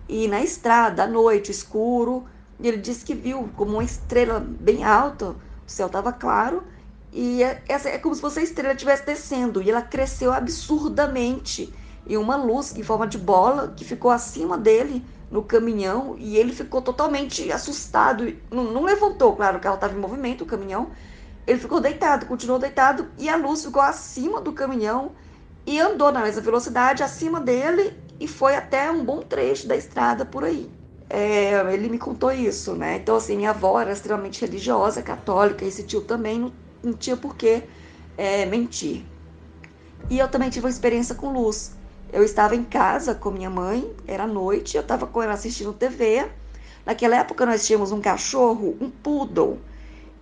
E 0.07 0.27
na 0.27 0.41
estrada, 0.41 1.03
à 1.03 1.07
noite, 1.07 1.51
escuro, 1.51 2.25
ele 2.59 2.77
disse 2.77 3.03
que 3.03 3.15
viu 3.15 3.50
como 3.55 3.74
uma 3.74 3.83
estrela 3.83 4.39
bem 4.39 4.83
alta, 4.83 5.31
o 5.31 5.35
céu 5.65 5.88
estava 5.88 6.13
claro, 6.13 6.63
e 7.12 7.43
é, 7.43 7.63
essa 7.67 7.89
é 7.89 7.97
como 7.97 8.13
se 8.13 8.21
fosse 8.21 8.39
a 8.39 8.43
estrela 8.43 8.74
estivesse 8.74 9.05
descendo, 9.05 9.62
e 9.62 9.69
ela 9.69 9.81
cresceu 9.81 10.31
absurdamente. 10.33 11.74
e 12.07 12.17
uma 12.17 12.35
luz 12.35 12.75
em 12.75 12.83
forma 12.83 13.07
de 13.07 13.17
bola 13.17 13.74
que 13.75 13.83
ficou 13.83 14.12
acima 14.12 14.57
dele 14.57 15.03
no 15.31 15.41
caminhão 15.43 16.15
e 16.19 16.38
ele 16.38 16.53
ficou 16.53 16.81
totalmente 16.81 17.51
assustado. 17.51 18.31
Não, 18.51 18.65
não 18.71 18.83
levantou, 18.83 19.35
claro, 19.35 19.57
o 19.57 19.62
carro 19.62 19.75
estava 19.75 19.95
em 19.95 20.00
movimento, 20.00 20.43
o 20.43 20.45
caminhão. 20.45 20.91
Ele 21.47 21.59
ficou 21.59 21.79
deitado, 21.79 22.25
continuou 22.25 22.59
deitado 22.59 23.07
e 23.17 23.27
a 23.29 23.35
luz 23.35 23.63
ficou 23.65 23.81
acima 23.81 24.41
do 24.41 24.53
caminhão 24.53 25.13
e 25.65 25.79
andou 25.79 26.12
na 26.12 26.22
mesma 26.22 26.41
velocidade 26.41 27.01
acima 27.01 27.39
dele 27.39 27.93
e 28.19 28.27
foi 28.27 28.55
até 28.55 28.89
um 28.91 29.03
bom 29.03 29.22
trecho 29.22 29.67
da 29.67 29.75
estrada 29.75 30.25
por 30.25 30.43
aí. 30.43 30.69
É, 31.10 31.74
ele 31.74 31.89
me 31.89 31.98
contou 31.98 32.31
isso, 32.31 32.74
né? 32.74 32.98
Então, 32.98 33.15
assim, 33.15 33.36
minha 33.36 33.51
avó 33.51 33.79
era 33.79 33.91
extremamente 33.91 34.41
religiosa, 34.41 35.01
católica, 35.01 35.63
esse 35.65 35.84
tio 35.84 36.01
também 36.01 36.39
não, 36.39 36.53
não 36.84 36.93
tinha 36.93 37.15
por 37.15 37.36
que 37.36 37.63
é, 38.17 38.45
mentir. 38.45 39.03
E 40.10 40.19
eu 40.19 40.27
também 40.27 40.50
tive 40.50 40.65
uma 40.65 40.72
experiência 40.72 41.15
com 41.15 41.31
luz. 41.31 41.74
Eu 42.12 42.24
estava 42.24 42.55
em 42.55 42.63
casa 42.63 43.13
com 43.13 43.31
minha 43.31 43.50
mãe, 43.50 43.91
era 44.07 44.25
noite, 44.25 44.77
eu 44.77 44.81
estava 44.81 45.05
com 45.05 45.22
ela 45.22 45.34
assistindo 45.34 45.74
TV. 45.74 46.27
Naquela 46.86 47.17
época 47.17 47.45
nós 47.45 47.65
tínhamos 47.65 47.91
um 47.91 48.00
cachorro, 48.00 48.77
um 48.79 48.89
poodle, 48.89 49.60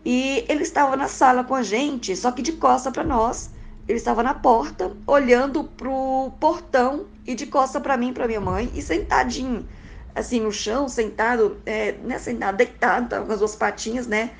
e 0.05 0.45
ele 0.49 0.63
estava 0.63 0.95
na 0.95 1.07
sala 1.07 1.43
com 1.43 1.55
a 1.55 1.63
gente, 1.63 2.15
só 2.15 2.31
que 2.31 2.41
de 2.41 2.53
costa 2.53 2.91
para 2.91 3.03
nós. 3.03 3.49
Ele 3.87 3.97
estava 3.97 4.23
na 4.23 4.33
porta, 4.33 4.91
olhando 5.05 5.63
pro 5.63 6.31
portão 6.39 7.07
e 7.25 7.35
de 7.35 7.45
costa 7.47 7.79
para 7.81 7.97
mim, 7.97 8.13
para 8.13 8.27
minha 8.27 8.39
mãe, 8.39 8.71
e 8.73 8.81
sentadinho, 8.81 9.67
assim 10.15 10.39
no 10.39 10.51
chão, 10.51 10.87
sentado, 10.87 11.61
é, 11.65 11.93
né, 12.03 12.17
sentado, 12.17 12.55
deitado, 12.55 13.09
tava 13.09 13.25
com 13.25 13.33
as 13.33 13.39
duas 13.39 13.55
patinhas, 13.55 14.07
né? 14.07 14.31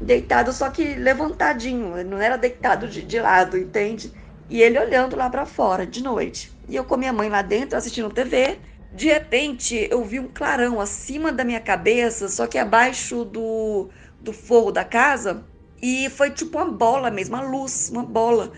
Deitado, 0.00 0.52
só 0.52 0.70
que 0.70 0.94
levantadinho, 0.94 2.04
não 2.04 2.18
era 2.18 2.36
deitado 2.36 2.88
de, 2.88 3.02
de 3.02 3.20
lado, 3.20 3.56
entende? 3.58 4.12
E 4.48 4.60
ele 4.60 4.78
olhando 4.78 5.16
lá 5.16 5.30
para 5.30 5.46
fora 5.46 5.86
de 5.86 6.02
noite. 6.02 6.52
E 6.68 6.76
eu 6.76 6.84
com 6.84 6.96
minha 6.96 7.12
mãe 7.12 7.28
lá 7.28 7.42
dentro 7.42 7.76
assistindo 7.76 8.10
TV. 8.10 8.58
De 8.92 9.06
repente, 9.06 9.88
eu 9.90 10.04
vi 10.04 10.20
um 10.20 10.28
clarão 10.28 10.80
acima 10.80 11.32
da 11.32 11.44
minha 11.44 11.60
cabeça, 11.60 12.28
só 12.28 12.46
que 12.46 12.58
abaixo 12.58 13.24
do, 13.24 13.88
do 14.20 14.32
forro 14.32 14.70
da 14.70 14.84
casa. 14.84 15.44
E 15.80 16.08
foi 16.10 16.30
tipo 16.30 16.58
uma 16.58 16.70
bola 16.70 17.10
mesmo, 17.10 17.34
uma 17.34 17.42
luz, 17.44 17.90
uma 17.90 18.04
bola. 18.04 18.52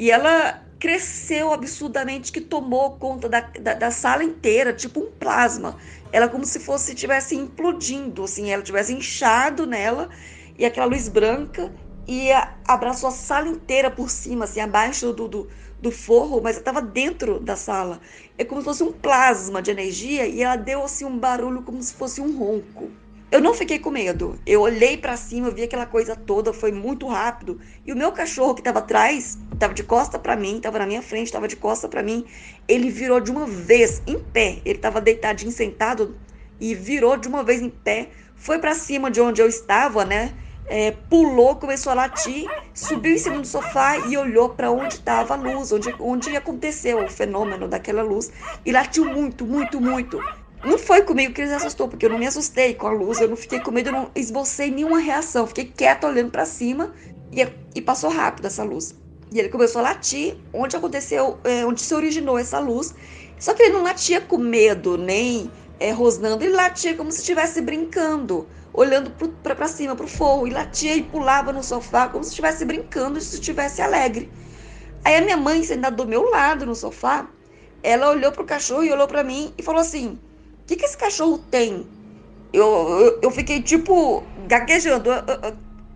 E 0.00 0.10
ela 0.10 0.58
cresceu 0.78 1.52
absurdamente, 1.52 2.32
que 2.32 2.40
tomou 2.40 2.92
conta 2.92 3.28
da, 3.28 3.40
da, 3.40 3.74
da 3.74 3.90
sala 3.90 4.24
inteira, 4.24 4.72
tipo 4.72 4.98
um 4.98 5.10
plasma. 5.10 5.76
Ela 6.10 6.26
como 6.26 6.46
se 6.46 6.58
fosse 6.58 6.94
tivesse 6.94 7.36
implodindo, 7.36 8.24
assim, 8.24 8.50
ela 8.50 8.62
tivesse 8.62 8.94
inchado 8.94 9.66
nela 9.66 10.08
e 10.58 10.64
aquela 10.64 10.86
luz 10.86 11.06
branca 11.06 11.70
e 12.08 12.30
abraçou 12.66 13.10
a 13.10 13.12
sala 13.12 13.48
inteira 13.48 13.90
por 13.90 14.08
cima, 14.08 14.46
assim, 14.46 14.60
abaixo 14.60 15.12
do, 15.12 15.28
do, 15.28 15.50
do 15.78 15.90
forro, 15.90 16.40
mas 16.42 16.56
estava 16.56 16.80
dentro 16.80 17.38
da 17.38 17.54
sala. 17.54 18.00
É 18.38 18.44
como 18.44 18.62
se 18.62 18.64
fosse 18.64 18.82
um 18.82 18.94
plasma 18.94 19.60
de 19.60 19.70
energia 19.70 20.26
e 20.26 20.42
ela 20.42 20.56
deu 20.56 20.82
assim 20.82 21.04
um 21.04 21.18
barulho 21.18 21.62
como 21.62 21.82
se 21.82 21.92
fosse 21.92 22.22
um 22.22 22.38
ronco. 22.38 22.90
Eu 23.30 23.40
não 23.40 23.54
fiquei 23.54 23.78
com 23.78 23.90
medo. 23.90 24.38
Eu 24.44 24.62
olhei 24.62 24.96
para 24.96 25.16
cima, 25.16 25.50
vi 25.50 25.62
aquela 25.62 25.86
coisa 25.86 26.16
toda, 26.16 26.52
foi 26.52 26.72
muito 26.72 27.06
rápido. 27.06 27.60
E 27.86 27.92
o 27.92 27.96
meu 27.96 28.10
cachorro 28.10 28.54
que 28.54 28.60
estava 28.60 28.80
atrás, 28.80 29.38
estava 29.52 29.72
de 29.72 29.84
costa 29.84 30.18
para 30.18 30.34
mim, 30.34 30.56
estava 30.56 30.80
na 30.80 30.86
minha 30.86 31.00
frente, 31.00 31.26
estava 31.26 31.46
de 31.46 31.56
costa 31.56 31.88
para 31.88 32.02
mim, 32.02 32.26
ele 32.66 32.90
virou 32.90 33.20
de 33.20 33.30
uma 33.30 33.46
vez 33.46 34.02
em 34.06 34.18
pé. 34.18 34.58
Ele 34.64 34.76
estava 34.76 35.00
deitadinho 35.00 35.52
sentado 35.52 36.16
e 36.58 36.74
virou 36.74 37.16
de 37.16 37.28
uma 37.28 37.44
vez 37.44 37.62
em 37.62 37.70
pé, 37.70 38.08
foi 38.34 38.58
para 38.58 38.74
cima 38.74 39.10
de 39.10 39.20
onde 39.20 39.40
eu 39.40 39.48
estava, 39.48 40.04
né? 40.04 40.34
é, 40.70 40.92
pulou, 40.92 41.56
começou 41.56 41.90
a 41.90 41.94
latir, 41.96 42.48
subiu 42.72 43.14
em 43.14 43.18
cima 43.18 43.40
do 43.40 43.46
sofá 43.46 43.98
e 44.06 44.16
olhou 44.16 44.50
para 44.50 44.70
onde 44.70 44.94
estava 44.94 45.34
a 45.34 45.36
luz, 45.36 45.72
onde, 45.72 45.92
onde 45.98 46.36
aconteceu 46.36 47.04
o 47.04 47.08
fenômeno 47.08 47.66
daquela 47.66 48.04
luz, 48.04 48.30
e 48.64 48.70
latiu 48.70 49.04
muito, 49.04 49.44
muito, 49.44 49.80
muito. 49.80 50.22
Não 50.64 50.78
foi 50.78 51.02
comigo 51.02 51.32
que 51.32 51.40
ele 51.40 51.48
se 51.48 51.56
assustou, 51.56 51.88
porque 51.88 52.04
eu 52.04 52.10
não 52.10 52.18
me 52.18 52.26
assustei 52.26 52.74
com 52.74 52.86
a 52.86 52.90
luz, 52.90 53.20
eu 53.20 53.28
não 53.28 53.36
fiquei 53.36 53.60
com 53.60 53.70
medo, 53.70 53.88
eu 53.88 53.92
não 53.92 54.10
esbocei 54.14 54.70
nenhuma 54.70 54.98
reação, 54.98 55.46
fiquei 55.46 55.64
quieta 55.64 56.06
olhando 56.06 56.30
para 56.30 56.44
cima 56.44 56.92
e, 57.32 57.46
e 57.74 57.80
passou 57.80 58.10
rápido 58.10 58.46
essa 58.46 58.62
luz. 58.62 58.94
E 59.32 59.38
ele 59.38 59.48
começou 59.48 59.80
a 59.80 59.84
latir 59.84 60.36
onde 60.52 60.76
aconteceu, 60.76 61.38
é, 61.44 61.64
onde 61.64 61.80
se 61.80 61.94
originou 61.94 62.38
essa 62.38 62.58
luz. 62.58 62.94
Só 63.38 63.54
que 63.54 63.62
ele 63.62 63.72
não 63.72 63.82
latia 63.82 64.20
com 64.20 64.36
medo, 64.36 64.98
nem 64.98 65.50
é, 65.78 65.92
rosnando, 65.92 66.44
ele 66.44 66.54
latia 66.54 66.94
como 66.94 67.10
se 67.10 67.20
estivesse 67.20 67.62
brincando 67.62 68.46
olhando 68.72 69.12
para 69.42 69.68
cima, 69.68 69.96
para 69.96 70.04
o 70.04 70.08
forro, 70.08 70.46
e 70.46 70.50
latia 70.50 70.94
e 70.94 71.02
pulava 71.02 71.52
no 71.52 71.62
sofá 71.62 72.08
como 72.08 72.22
se 72.22 72.30
estivesse 72.30 72.64
brincando, 72.64 73.20
se 73.20 73.34
estivesse 73.34 73.82
alegre. 73.82 74.30
Aí 75.04 75.16
a 75.16 75.20
minha 75.20 75.36
mãe, 75.36 75.62
sentada 75.64 75.96
do 75.96 76.06
meu 76.06 76.30
lado 76.30 76.66
no 76.66 76.74
sofá, 76.74 77.28
ela 77.82 78.10
olhou 78.10 78.30
para 78.32 78.42
o 78.42 78.46
cachorro 78.46 78.84
e 78.84 78.92
olhou 78.92 79.08
para 79.08 79.24
mim 79.24 79.52
e 79.56 79.62
falou 79.62 79.80
assim: 79.80 80.18
que, 80.70 80.76
que 80.76 80.84
esse 80.84 80.96
cachorro 80.96 81.38
tem? 81.50 81.84
Eu, 82.52 82.64
eu, 82.64 83.18
eu 83.22 83.30
fiquei 83.32 83.60
tipo 83.60 84.22
gaguejando: 84.46 85.10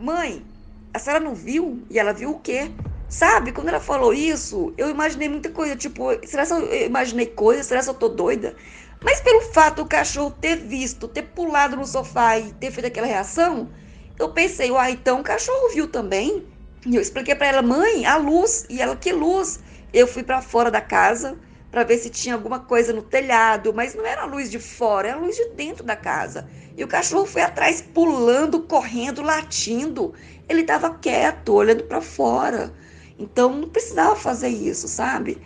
Mãe, 0.01 0.45
a 0.93 0.99
senhora 0.99 1.23
não 1.23 1.35
viu? 1.35 1.85
E 1.89 1.99
ela 1.99 2.13
viu 2.13 2.31
o 2.33 2.41
quê? 2.41 2.73
Sabe, 3.09 3.53
quando 3.53 3.69
ela 3.69 3.79
falou 3.79 4.13
isso, 4.13 4.75
eu 4.77 4.91
imaginei 4.91 5.29
muita 5.29 5.49
coisa. 5.51 5.77
Tipo, 5.77 6.09
será 6.27 6.45
que 6.45 6.53
eu 6.53 6.87
imaginei 6.87 7.27
coisa? 7.27 7.63
Será 7.63 7.83
que 7.83 7.89
eu 7.89 7.95
tô 7.95 8.09
doida? 8.09 8.57
Mas 9.01 9.21
pelo 9.21 9.43
fato 9.53 9.85
do 9.85 9.89
cachorro 9.89 10.33
ter 10.41 10.57
visto, 10.57 11.07
ter 11.07 11.23
pulado 11.23 11.77
no 11.77 11.87
sofá 11.87 12.39
e 12.39 12.53
ter 12.55 12.73
feito 12.73 12.87
aquela 12.87 13.07
reação, 13.07 13.71
eu 14.19 14.31
pensei, 14.31 14.71
uai, 14.73 14.93
então 14.93 15.21
o 15.21 15.23
cachorro 15.23 15.69
viu 15.73 15.87
também. 15.87 16.45
E 16.85 16.97
eu 16.97 17.03
expliquei 17.03 17.37
para 17.37 17.47
ela, 17.47 17.63
mãe, 17.63 18.07
a 18.07 18.17
luz. 18.17 18.67
E 18.69 18.83
ela, 18.83 18.97
que 18.97 19.13
luz? 19.13 19.61
Eu 19.93 20.09
fui 20.09 20.25
para 20.25 20.43
fora 20.43 20.71
da 20.71 20.81
casa 20.81 21.39
para 21.75 21.83
ver 21.83 21.99
se 21.99 22.09
tinha 22.09 22.37
alguma 22.37 22.61
coisa 22.61 22.93
no 22.93 23.03
telhado, 23.03 23.75
mas 23.75 23.97
não 23.97 24.07
era 24.07 24.23
a 24.23 24.27
luz 24.27 24.49
de 24.49 24.61
fora, 24.61 25.09
era 25.09 25.17
a 25.17 25.21
luz 25.21 25.35
de 25.35 25.49
dentro 25.57 25.83
da 25.83 25.97
casa. 25.97 26.49
E 26.77 26.85
o 26.85 26.87
cachorro 26.87 27.27
foi 27.27 27.43
atrás, 27.43 27.83
pulando, 27.83 28.61
correndo, 28.61 29.23
latindo. 29.23 30.15
Ele 30.49 30.61
estava 30.61 30.95
quieto, 30.95 31.53
olhando 31.53 31.83
para 31.83 32.01
fora. 32.01 32.73
Então 33.19 33.53
não 33.57 33.69
precisava 33.69 34.15
fazer 34.15 34.51
isso, 34.51 34.87
sabe? 34.87 35.43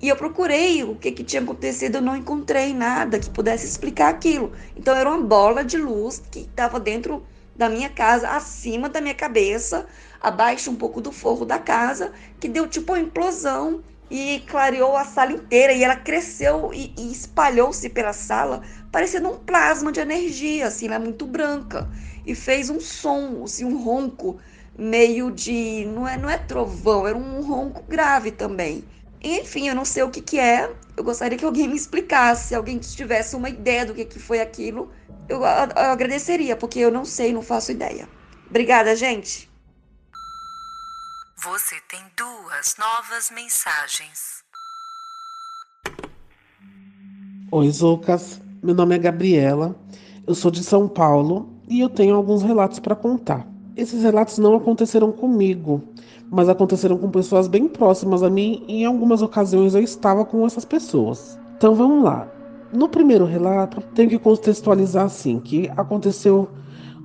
E 0.00 0.08
eu 0.08 0.14
procurei 0.14 0.84
o 0.84 0.94
que, 0.94 1.10
que 1.10 1.24
tinha 1.24 1.42
acontecido, 1.42 1.96
eu 1.96 2.00
não 2.00 2.14
encontrei 2.14 2.72
nada 2.72 3.18
que 3.18 3.28
pudesse 3.28 3.66
explicar 3.66 4.08
aquilo. 4.08 4.52
Então 4.76 4.94
era 4.94 5.10
uma 5.10 5.20
bola 5.20 5.64
de 5.64 5.78
luz 5.78 6.22
que 6.30 6.42
estava 6.42 6.78
dentro 6.78 7.26
da 7.56 7.68
minha 7.68 7.88
casa, 7.88 8.28
acima 8.28 8.88
da 8.88 9.00
minha 9.00 9.16
cabeça, 9.16 9.84
abaixo 10.20 10.70
um 10.70 10.76
pouco 10.76 11.00
do 11.00 11.10
forro 11.10 11.44
da 11.44 11.58
casa, 11.58 12.12
que 12.38 12.48
deu 12.48 12.68
tipo 12.68 12.92
uma 12.92 13.00
implosão 13.00 13.82
e 14.12 14.40
clareou 14.40 14.94
a 14.94 15.06
sala 15.06 15.32
inteira. 15.32 15.72
E 15.72 15.82
ela 15.82 15.96
cresceu 15.96 16.70
e, 16.74 16.94
e 16.98 17.10
espalhou-se 17.10 17.88
pela 17.88 18.12
sala, 18.12 18.62
parecendo 18.92 19.30
um 19.30 19.38
plasma 19.38 19.90
de 19.90 20.00
energia, 20.00 20.66
assim, 20.66 20.84
ela 20.86 20.96
é 20.96 20.98
muito 20.98 21.26
branca. 21.26 21.88
E 22.26 22.34
fez 22.34 22.68
um 22.68 22.78
som, 22.78 23.42
assim, 23.44 23.64
um 23.64 23.82
ronco 23.82 24.38
meio 24.78 25.30
de. 25.30 25.86
Não 25.86 26.06
é, 26.06 26.18
não 26.18 26.28
é 26.28 26.36
trovão, 26.36 27.08
era 27.08 27.16
um 27.16 27.40
ronco 27.40 27.82
grave 27.88 28.30
também. 28.30 28.84
Enfim, 29.22 29.68
eu 29.68 29.74
não 29.74 29.84
sei 29.84 30.02
o 30.02 30.10
que, 30.10 30.20
que 30.20 30.38
é. 30.38 30.70
Eu 30.94 31.04
gostaria 31.04 31.38
que 31.38 31.44
alguém 31.44 31.66
me 31.66 31.76
explicasse. 31.76 32.48
Se 32.48 32.54
alguém 32.54 32.78
tivesse 32.78 33.34
uma 33.34 33.48
ideia 33.48 33.86
do 33.86 33.94
que, 33.94 34.04
que 34.04 34.18
foi 34.18 34.40
aquilo, 34.40 34.92
eu, 35.26 35.38
eu 35.38 35.46
agradeceria, 35.46 36.54
porque 36.54 36.80
eu 36.80 36.90
não 36.90 37.04
sei, 37.04 37.32
não 37.32 37.40
faço 37.42 37.72
ideia. 37.72 38.06
Obrigada, 38.50 38.94
gente. 38.94 39.50
Você 41.44 41.80
tem 41.88 42.00
duas 42.16 42.41
novas 42.52 43.30
mensagens. 43.34 44.44
Oi, 47.50 47.70
Zoucas. 47.70 48.42
Meu 48.62 48.74
nome 48.74 48.94
é 48.94 48.98
Gabriela. 48.98 49.74
Eu 50.26 50.34
sou 50.34 50.50
de 50.50 50.62
São 50.62 50.86
Paulo 50.86 51.48
e 51.66 51.80
eu 51.80 51.88
tenho 51.88 52.14
alguns 52.14 52.42
relatos 52.42 52.78
para 52.78 52.94
contar. 52.94 53.46
Esses 53.74 54.02
relatos 54.02 54.36
não 54.36 54.54
aconteceram 54.54 55.10
comigo, 55.10 55.82
mas 56.30 56.48
aconteceram 56.50 56.98
com 56.98 57.10
pessoas 57.10 57.48
bem 57.48 57.66
próximas 57.66 58.22
a 58.22 58.28
mim 58.28 58.62
e 58.68 58.82
em 58.82 58.84
algumas 58.84 59.22
ocasiões 59.22 59.74
eu 59.74 59.82
estava 59.82 60.22
com 60.22 60.46
essas 60.46 60.66
pessoas. 60.66 61.38
Então 61.56 61.74
vamos 61.74 62.04
lá. 62.04 62.30
No 62.70 62.86
primeiro 62.86 63.24
relato, 63.24 63.80
tenho 63.94 64.10
que 64.10 64.18
contextualizar 64.18 65.06
assim, 65.06 65.40
que 65.40 65.70
aconteceu 65.74 66.50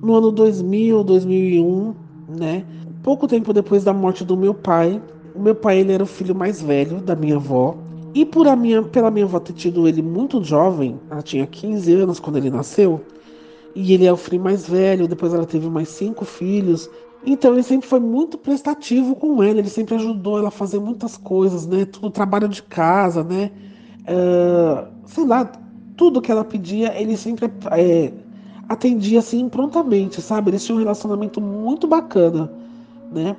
no 0.02 0.14
ano 0.14 0.30
2000, 0.30 1.02
2001, 1.04 1.94
né? 2.38 2.66
Pouco 3.02 3.26
tempo 3.26 3.54
depois 3.54 3.82
da 3.82 3.94
morte 3.94 4.24
do 4.24 4.36
meu 4.36 4.52
pai. 4.52 5.00
O 5.38 5.42
meu 5.42 5.54
pai 5.54 5.78
ele 5.78 5.92
era 5.92 6.02
o 6.02 6.06
filho 6.06 6.34
mais 6.34 6.60
velho 6.60 7.00
da 7.00 7.14
minha 7.14 7.36
avó. 7.36 7.76
E 8.12 8.24
por 8.24 8.48
a 8.48 8.56
minha, 8.56 8.82
pela 8.82 9.10
minha 9.10 9.24
avó 9.24 9.38
ter 9.38 9.52
tido 9.52 9.86
ele 9.86 10.02
muito 10.02 10.42
jovem, 10.42 10.98
ela 11.08 11.22
tinha 11.22 11.46
15 11.46 11.92
anos 11.92 12.18
quando 12.18 12.36
ele 12.36 12.50
nasceu, 12.50 13.00
e 13.74 13.92
ele 13.92 14.06
é 14.06 14.12
o 14.12 14.16
filho 14.16 14.42
mais 14.42 14.68
velho, 14.68 15.06
depois 15.06 15.32
ela 15.32 15.46
teve 15.46 15.68
mais 15.68 15.88
cinco 15.90 16.24
filhos, 16.24 16.90
então 17.24 17.52
ele 17.52 17.62
sempre 17.62 17.86
foi 17.86 18.00
muito 18.00 18.36
prestativo 18.38 19.14
com 19.14 19.40
ela, 19.42 19.58
ele 19.58 19.68
sempre 19.68 19.94
ajudou 19.94 20.38
ela 20.38 20.48
a 20.48 20.50
fazer 20.50 20.80
muitas 20.80 21.16
coisas, 21.16 21.66
né? 21.66 21.84
Tudo 21.84 22.10
trabalho 22.10 22.48
de 22.48 22.62
casa, 22.62 23.22
né? 23.22 23.52
Uh, 24.02 24.88
sei 25.06 25.26
lá, 25.26 25.52
tudo 25.96 26.20
que 26.20 26.32
ela 26.32 26.44
pedia, 26.44 26.98
ele 27.00 27.16
sempre 27.16 27.52
é, 27.72 28.12
atendia 28.68 29.18
assim 29.18 29.48
prontamente, 29.48 30.20
sabe? 30.22 30.50
Eles 30.50 30.64
tinham 30.64 30.76
um 30.78 30.80
relacionamento 30.80 31.40
muito 31.40 31.86
bacana, 31.86 32.50
né? 33.12 33.36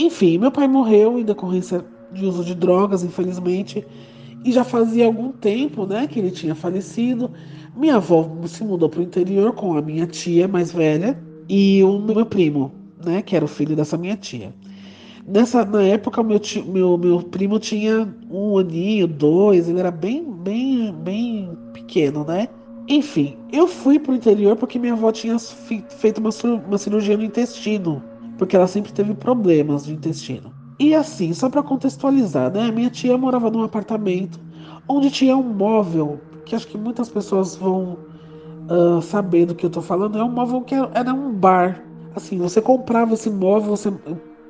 Enfim, 0.00 0.38
meu 0.38 0.50
pai 0.50 0.66
morreu 0.66 1.18
em 1.18 1.24
decorrência 1.24 1.84
de 2.10 2.24
uso 2.24 2.42
de 2.42 2.54
drogas, 2.54 3.04
infelizmente. 3.04 3.86
E 4.42 4.50
já 4.50 4.64
fazia 4.64 5.04
algum 5.04 5.30
tempo, 5.30 5.84
né, 5.84 6.06
que 6.06 6.18
ele 6.18 6.30
tinha 6.30 6.54
falecido. 6.54 7.30
Minha 7.76 7.96
avó 7.96 8.26
se 8.46 8.64
mudou 8.64 8.88
para 8.88 9.00
o 9.00 9.02
interior 9.02 9.52
com 9.52 9.76
a 9.76 9.82
minha 9.82 10.06
tia 10.06 10.48
mais 10.48 10.72
velha 10.72 11.22
e 11.46 11.84
o 11.84 11.98
meu 11.98 12.24
primo, 12.24 12.72
né, 13.04 13.20
que 13.20 13.36
era 13.36 13.44
o 13.44 13.48
filho 13.48 13.76
dessa 13.76 13.98
minha 13.98 14.16
tia. 14.16 14.54
Nessa, 15.28 15.66
na 15.66 15.82
época, 15.82 16.22
meu, 16.22 16.38
tio, 16.38 16.64
meu, 16.64 16.96
meu 16.96 17.22
primo 17.22 17.58
tinha 17.58 18.08
um 18.30 18.56
aninho, 18.56 19.06
dois, 19.06 19.68
ele 19.68 19.80
era 19.80 19.90
bem, 19.90 20.24
bem, 20.24 20.94
bem 20.94 21.58
pequeno, 21.74 22.24
né? 22.24 22.48
Enfim, 22.88 23.36
eu 23.52 23.68
fui 23.68 23.98
pro 23.98 24.14
interior 24.14 24.56
porque 24.56 24.78
minha 24.78 24.94
avó 24.94 25.12
tinha 25.12 25.38
feito 25.38 26.18
uma, 26.18 26.30
uma 26.66 26.78
cirurgia 26.78 27.18
no 27.18 27.22
intestino, 27.22 28.02
porque 28.40 28.56
ela 28.56 28.66
sempre 28.66 28.90
teve 28.90 29.12
problemas 29.12 29.84
de 29.84 29.92
intestino. 29.92 30.50
E 30.78 30.94
assim, 30.94 31.34
só 31.34 31.50
para 31.50 31.62
contextualizar, 31.62 32.50
né? 32.50 32.70
Minha 32.70 32.88
tia 32.88 33.18
morava 33.18 33.50
num 33.50 33.62
apartamento 33.62 34.40
onde 34.88 35.10
tinha 35.10 35.36
um 35.36 35.42
móvel 35.42 36.18
que 36.46 36.56
acho 36.56 36.66
que 36.66 36.78
muitas 36.78 37.10
pessoas 37.10 37.54
vão 37.54 37.98
uh, 38.66 39.02
saber 39.02 39.44
do 39.44 39.54
que 39.54 39.66
eu 39.66 39.68
tô 39.68 39.82
falando. 39.82 40.18
É 40.18 40.24
um 40.24 40.30
móvel 40.30 40.62
que 40.62 40.74
era, 40.74 41.12
um 41.12 41.34
bar. 41.34 41.84
Assim, 42.16 42.38
você 42.38 42.62
comprava 42.62 43.12
esse 43.12 43.28
móvel, 43.28 43.76
você 43.76 43.92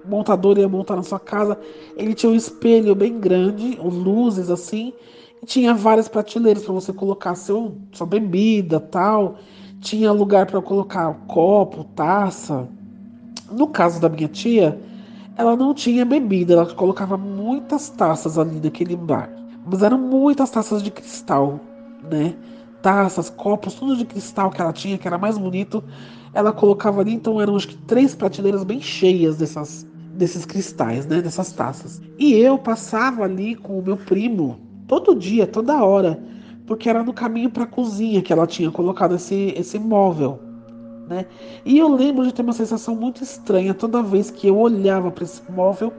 montador 0.08 0.56
ia 0.56 0.68
montar 0.68 0.94
na 0.94 1.02
sua 1.02 1.18
casa. 1.18 1.58
Ele 1.96 2.14
tinha 2.14 2.30
um 2.30 2.36
espelho 2.36 2.94
bem 2.94 3.18
grande, 3.18 3.76
luzes 3.82 4.50
assim, 4.50 4.92
e 5.42 5.46
tinha 5.46 5.74
várias 5.74 6.06
prateleiras 6.06 6.62
para 6.62 6.74
você 6.74 6.92
colocar 6.92 7.34
seu, 7.34 7.76
sua 7.90 8.06
bebida, 8.06 8.78
tal. 8.78 9.34
Tinha 9.80 10.12
lugar 10.12 10.46
para 10.46 10.62
colocar 10.62 11.12
copo, 11.26 11.82
taça. 11.82 12.68
No 13.50 13.66
caso 13.66 14.00
da 14.00 14.08
minha 14.08 14.28
tia, 14.28 14.80
ela 15.36 15.56
não 15.56 15.74
tinha 15.74 16.04
bebida, 16.04 16.52
ela 16.52 16.66
colocava 16.66 17.16
muitas 17.16 17.88
taças 17.88 18.38
ali 18.38 18.60
naquele 18.62 18.96
bar. 18.96 19.30
Mas 19.64 19.82
eram 19.82 19.98
muitas 19.98 20.50
taças 20.50 20.82
de 20.82 20.90
cristal, 20.90 21.60
né? 22.10 22.34
Taças, 22.82 23.30
copos, 23.30 23.74
tudo 23.74 23.96
de 23.96 24.04
cristal 24.04 24.50
que 24.50 24.60
ela 24.60 24.72
tinha, 24.72 24.98
que 24.98 25.06
era 25.06 25.18
mais 25.18 25.36
bonito. 25.36 25.82
Ela 26.32 26.52
colocava 26.52 27.00
ali, 27.00 27.12
então 27.12 27.40
eram 27.40 27.56
acho 27.56 27.68
que 27.68 27.76
três 27.76 28.14
prateleiras 28.14 28.64
bem 28.64 28.80
cheias 28.80 29.36
dessas, 29.36 29.86
desses 30.14 30.44
cristais, 30.44 31.06
né? 31.06 31.20
Dessas 31.20 31.52
taças. 31.52 32.00
E 32.18 32.34
eu 32.34 32.58
passava 32.58 33.24
ali 33.24 33.54
com 33.56 33.78
o 33.78 33.82
meu 33.82 33.96
primo 33.96 34.58
todo 34.86 35.14
dia, 35.14 35.46
toda 35.46 35.84
hora, 35.84 36.22
porque 36.66 36.88
era 36.88 37.02
no 37.02 37.12
caminho 37.12 37.50
para 37.50 37.64
a 37.64 37.66
cozinha 37.66 38.22
que 38.22 38.32
ela 38.32 38.46
tinha 38.46 38.70
colocado 38.70 39.14
esse, 39.14 39.54
esse 39.56 39.78
móvel 39.78 40.49
né? 41.10 41.26
E 41.64 41.76
eu 41.76 41.88
lembro 41.92 42.24
de 42.24 42.32
ter 42.32 42.42
uma 42.42 42.52
sensação 42.52 42.94
muito 42.94 43.22
estranha 43.22 43.74
toda 43.74 44.00
vez 44.00 44.30
que 44.30 44.46
eu 44.46 44.56
olhava 44.56 45.10
para 45.10 45.24
esse 45.24 45.42
móvel, 45.50 45.92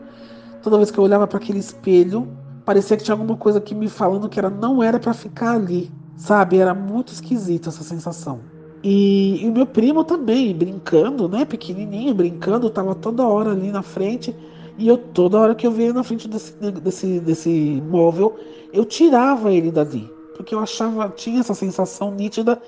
toda 0.64 0.78
vez 0.78 0.90
que 0.90 0.98
eu 0.98 1.04
olhava 1.04 1.28
para 1.28 1.38
aquele 1.38 1.60
espelho, 1.60 2.28
parecia 2.64 2.96
que 2.96 3.04
tinha 3.04 3.14
alguma 3.14 3.36
coisa 3.36 3.60
que 3.60 3.76
me 3.76 3.90
falando 3.90 4.30
que 4.30 4.40
era 4.40 4.50
não 4.50 4.82
era 4.82 4.98
para 4.98 5.14
ficar 5.14 5.56
ali, 5.56 5.92
sabe? 6.16 6.58
Era 6.58 6.74
muito 6.74 7.12
esquisita 7.12 7.68
essa 7.68 7.84
sensação. 7.84 8.40
E, 8.82 9.44
e, 9.44 9.50
o 9.50 9.52
meu 9.52 9.66
primo 9.66 10.04
também, 10.04 10.56
brincando, 10.56 11.28
né? 11.28 11.44
Pequenininho, 11.46 12.16
brincando, 12.16 12.70
tava 12.70 12.96
toda 12.96 13.28
hora 13.28 13.52
ali 13.52 13.70
na 13.70 13.84
frente. 13.84 14.34
E 14.78 14.88
eu, 14.88 14.98
toda 14.98 15.38
hora 15.38 15.54
que 15.54 15.68
eu 15.68 15.72
via 15.72 15.94
na 15.94 16.04
frente 16.04 16.28
desse, 16.28 16.54
desse, 16.54 17.20
desse 17.20 17.84
móvel, 17.88 18.40
eu 18.74 18.86
tirava 18.86 19.52
ele 19.52 19.70
dali. 19.70 20.10
Porque 20.36 20.56
eu 20.56 20.60
achava, 20.60 21.10
tinha 21.10 21.42
essa 21.42 21.54
sensação 21.54 22.10
nítida 22.10 22.60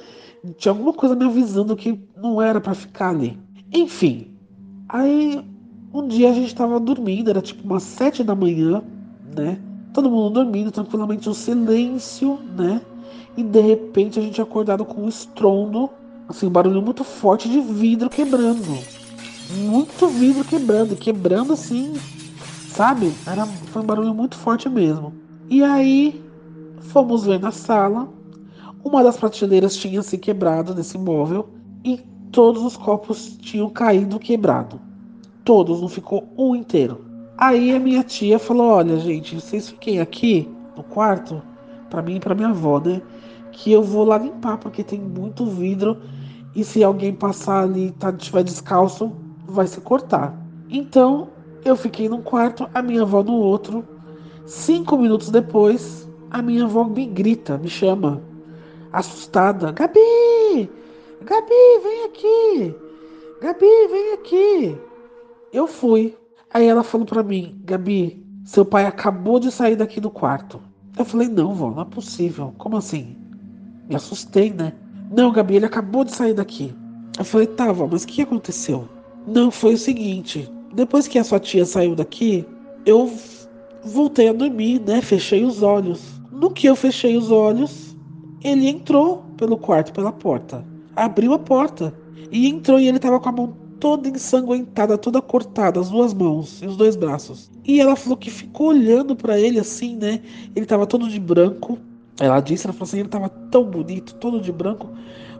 tinha 0.57 0.71
alguma 0.71 0.93
coisa 0.93 1.15
me 1.15 1.23
avisando 1.23 1.75
que 1.75 1.97
não 2.17 2.41
era 2.41 2.59
para 2.59 2.73
ficar 2.73 3.09
ali. 3.09 3.39
Enfim, 3.71 4.27
aí 4.89 5.43
um 5.93 6.07
dia 6.07 6.31
a 6.31 6.33
gente 6.33 6.53
tava 6.53 6.79
dormindo, 6.79 7.29
era 7.29 7.41
tipo 7.41 7.63
umas 7.63 7.83
sete 7.83 8.23
da 8.23 8.35
manhã, 8.35 8.83
né? 9.35 9.59
Todo 9.93 10.09
mundo 10.09 10.33
dormindo 10.33 10.71
tranquilamente, 10.71 11.29
um 11.29 11.33
silêncio, 11.33 12.39
né? 12.57 12.81
E 13.37 13.43
de 13.43 13.61
repente 13.61 14.19
a 14.19 14.21
gente 14.21 14.41
acordado 14.41 14.83
com 14.83 15.03
um 15.03 15.09
estrondo, 15.09 15.89
assim, 16.27 16.47
um 16.47 16.51
barulho 16.51 16.81
muito 16.81 17.03
forte 17.03 17.47
de 17.47 17.61
vidro 17.61 18.09
quebrando. 18.09 18.77
Muito 19.57 20.07
vidro 20.07 20.43
quebrando, 20.43 20.95
quebrando 20.95 21.53
assim, 21.53 21.93
sabe? 22.69 23.13
Era, 23.25 23.45
foi 23.45 23.81
um 23.81 23.85
barulho 23.85 24.13
muito 24.13 24.35
forte 24.35 24.67
mesmo. 24.67 25.13
E 25.49 25.63
aí 25.63 26.21
fomos 26.79 27.25
ver 27.25 27.39
na 27.39 27.51
sala, 27.51 28.09
uma 28.83 29.03
das 29.03 29.17
prateleiras 29.17 29.75
tinha 29.77 30.01
se 30.01 30.17
quebrado 30.17 30.75
nesse 30.75 30.97
móvel 30.97 31.49
e 31.83 31.97
todos 32.31 32.63
os 32.63 32.75
copos 32.75 33.37
tinham 33.37 33.69
caído 33.69 34.19
quebrado. 34.19 34.79
Todos, 35.45 35.81
não 35.81 35.87
ficou 35.87 36.27
um 36.37 36.55
inteiro. 36.55 37.05
Aí 37.37 37.73
a 37.73 37.79
minha 37.79 38.03
tia 38.03 38.37
falou: 38.37 38.67
Olha, 38.67 38.97
gente, 38.99 39.35
vocês 39.35 39.69
fiquem 39.69 39.99
aqui 39.99 40.49
no 40.75 40.83
quarto, 40.83 41.41
para 41.89 42.01
mim 42.01 42.17
e 42.17 42.19
para 42.19 42.35
minha 42.35 42.49
avó, 42.49 42.79
né? 42.79 43.01
Que 43.51 43.71
eu 43.71 43.81
vou 43.81 44.03
lá 44.03 44.17
limpar, 44.17 44.57
porque 44.57 44.83
tem 44.83 44.99
muito 44.99 45.45
vidro 45.45 45.97
e 46.55 46.63
se 46.63 46.83
alguém 46.83 47.13
passar 47.13 47.63
ali 47.63 47.87
e 47.87 47.91
tá, 47.91 48.11
tiver 48.11 48.43
descalço, 48.43 49.11
vai 49.47 49.65
se 49.65 49.79
cortar. 49.81 50.37
Então 50.69 51.29
eu 51.63 51.75
fiquei 51.75 52.09
num 52.09 52.21
quarto, 52.21 52.67
a 52.73 52.81
minha 52.81 53.03
avó 53.03 53.23
no 53.23 53.33
outro. 53.33 53.85
Cinco 54.45 54.97
minutos 54.97 55.29
depois, 55.29 56.07
a 56.29 56.41
minha 56.41 56.65
avó 56.65 56.83
me 56.83 57.05
grita, 57.05 57.57
me 57.57 57.69
chama 57.69 58.21
assustada: 58.93 59.71
Gabi! 59.71 60.69
Gabi, 61.23 61.79
vem 61.83 62.03
aqui! 62.05 62.75
Gabi, 63.41 63.87
vem 63.89 64.13
aqui! 64.13 64.77
Eu 65.51 65.67
fui. 65.67 66.15
Aí 66.53 66.67
ela 66.67 66.83
falou 66.83 67.05
para 67.05 67.23
mim: 67.23 67.59
Gabi, 67.65 68.23
seu 68.45 68.63
pai 68.63 68.85
acabou 68.85 69.39
de 69.39 69.51
sair 69.51 69.75
daqui 69.75 69.99
do 69.99 70.11
quarto. 70.11 70.61
Eu 70.97 71.03
falei: 71.03 71.27
Não, 71.27 71.53
vó, 71.53 71.71
não 71.71 71.81
é 71.81 71.85
possível. 71.85 72.53
Como 72.57 72.77
assim? 72.77 73.17
Me 73.89 73.95
assustei, 73.95 74.53
né? 74.53 74.73
Não, 75.11 75.31
Gabi, 75.31 75.55
ele 75.55 75.65
acabou 75.65 76.03
de 76.03 76.15
sair 76.15 76.33
daqui. 76.33 76.73
Eu 77.17 77.25
falei: 77.25 77.47
Tá, 77.47 77.71
vó, 77.71 77.87
mas 77.91 78.03
o 78.03 78.07
que 78.07 78.21
aconteceu? 78.21 78.87
Não, 79.25 79.49
foi 79.49 79.73
o 79.73 79.77
seguinte: 79.77 80.49
depois 80.73 81.07
que 81.07 81.17
a 81.17 81.23
sua 81.23 81.39
tia 81.39 81.65
saiu 81.65 81.95
daqui, 81.95 82.45
eu 82.85 83.11
voltei 83.83 84.29
a 84.29 84.33
dormir, 84.33 84.79
né? 84.81 85.01
Fechei 85.01 85.43
os 85.43 85.63
olhos. 85.63 86.01
No 86.31 86.51
que 86.51 86.67
eu 86.67 86.75
fechei 86.75 87.15
os 87.15 87.31
olhos, 87.31 87.92
ele 88.43 88.67
entrou 88.67 89.23
pelo 89.37 89.57
quarto, 89.57 89.93
pela 89.93 90.11
porta. 90.11 90.65
Abriu 90.95 91.33
a 91.33 91.39
porta 91.39 91.93
e 92.31 92.47
entrou 92.47 92.79
e 92.79 92.87
ele 92.87 92.97
estava 92.97 93.19
com 93.19 93.29
a 93.29 93.31
mão 93.31 93.53
toda 93.79 94.07
ensanguentada, 94.07 94.97
toda 94.97 95.21
cortada, 95.21 95.79
as 95.79 95.89
duas 95.89 96.13
mãos 96.13 96.61
e 96.61 96.67
os 96.67 96.77
dois 96.77 96.95
braços. 96.95 97.51
E 97.65 97.79
ela 97.79 97.95
falou 97.95 98.17
que 98.17 98.29
ficou 98.31 98.67
olhando 98.67 99.15
para 99.15 99.39
ele 99.39 99.59
assim, 99.59 99.95
né? 99.95 100.21
Ele 100.55 100.65
estava 100.65 100.87
todo 100.87 101.09
de 101.09 101.19
branco. 101.19 101.77
Ela 102.19 102.39
disse, 102.39 102.65
ela 102.65 102.73
falou 102.73 102.87
assim, 102.87 102.99
ele 102.99 103.07
estava 103.07 103.27
tão 103.27 103.63
bonito, 103.65 104.15
todo 104.15 104.39
de 104.39 104.51
branco, 104.51 104.87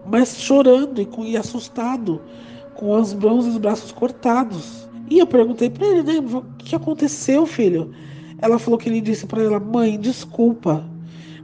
mas 0.06 0.38
chorando 0.38 1.02
e, 1.02 1.06
com, 1.06 1.24
e 1.24 1.38
assustado, 1.38 2.20
com 2.76 2.96
as 2.96 3.14
mãos 3.14 3.46
e 3.46 3.50
os 3.50 3.58
braços 3.58 3.92
cortados. 3.92 4.90
E 5.10 5.20
eu 5.20 5.28
perguntei 5.28 5.70
para 5.70 5.86
ele, 5.88 6.04
né, 6.04 6.20
o 6.20 6.42
que 6.58 6.76
aconteceu, 6.76 7.46
filho? 7.46 7.92
Ela 8.40 8.60
falou 8.60 8.78
que 8.78 8.90
ele 8.90 9.00
disse 9.00 9.26
para 9.26 9.42
ela, 9.42 9.60
mãe, 9.60 9.98
desculpa, 10.00 10.84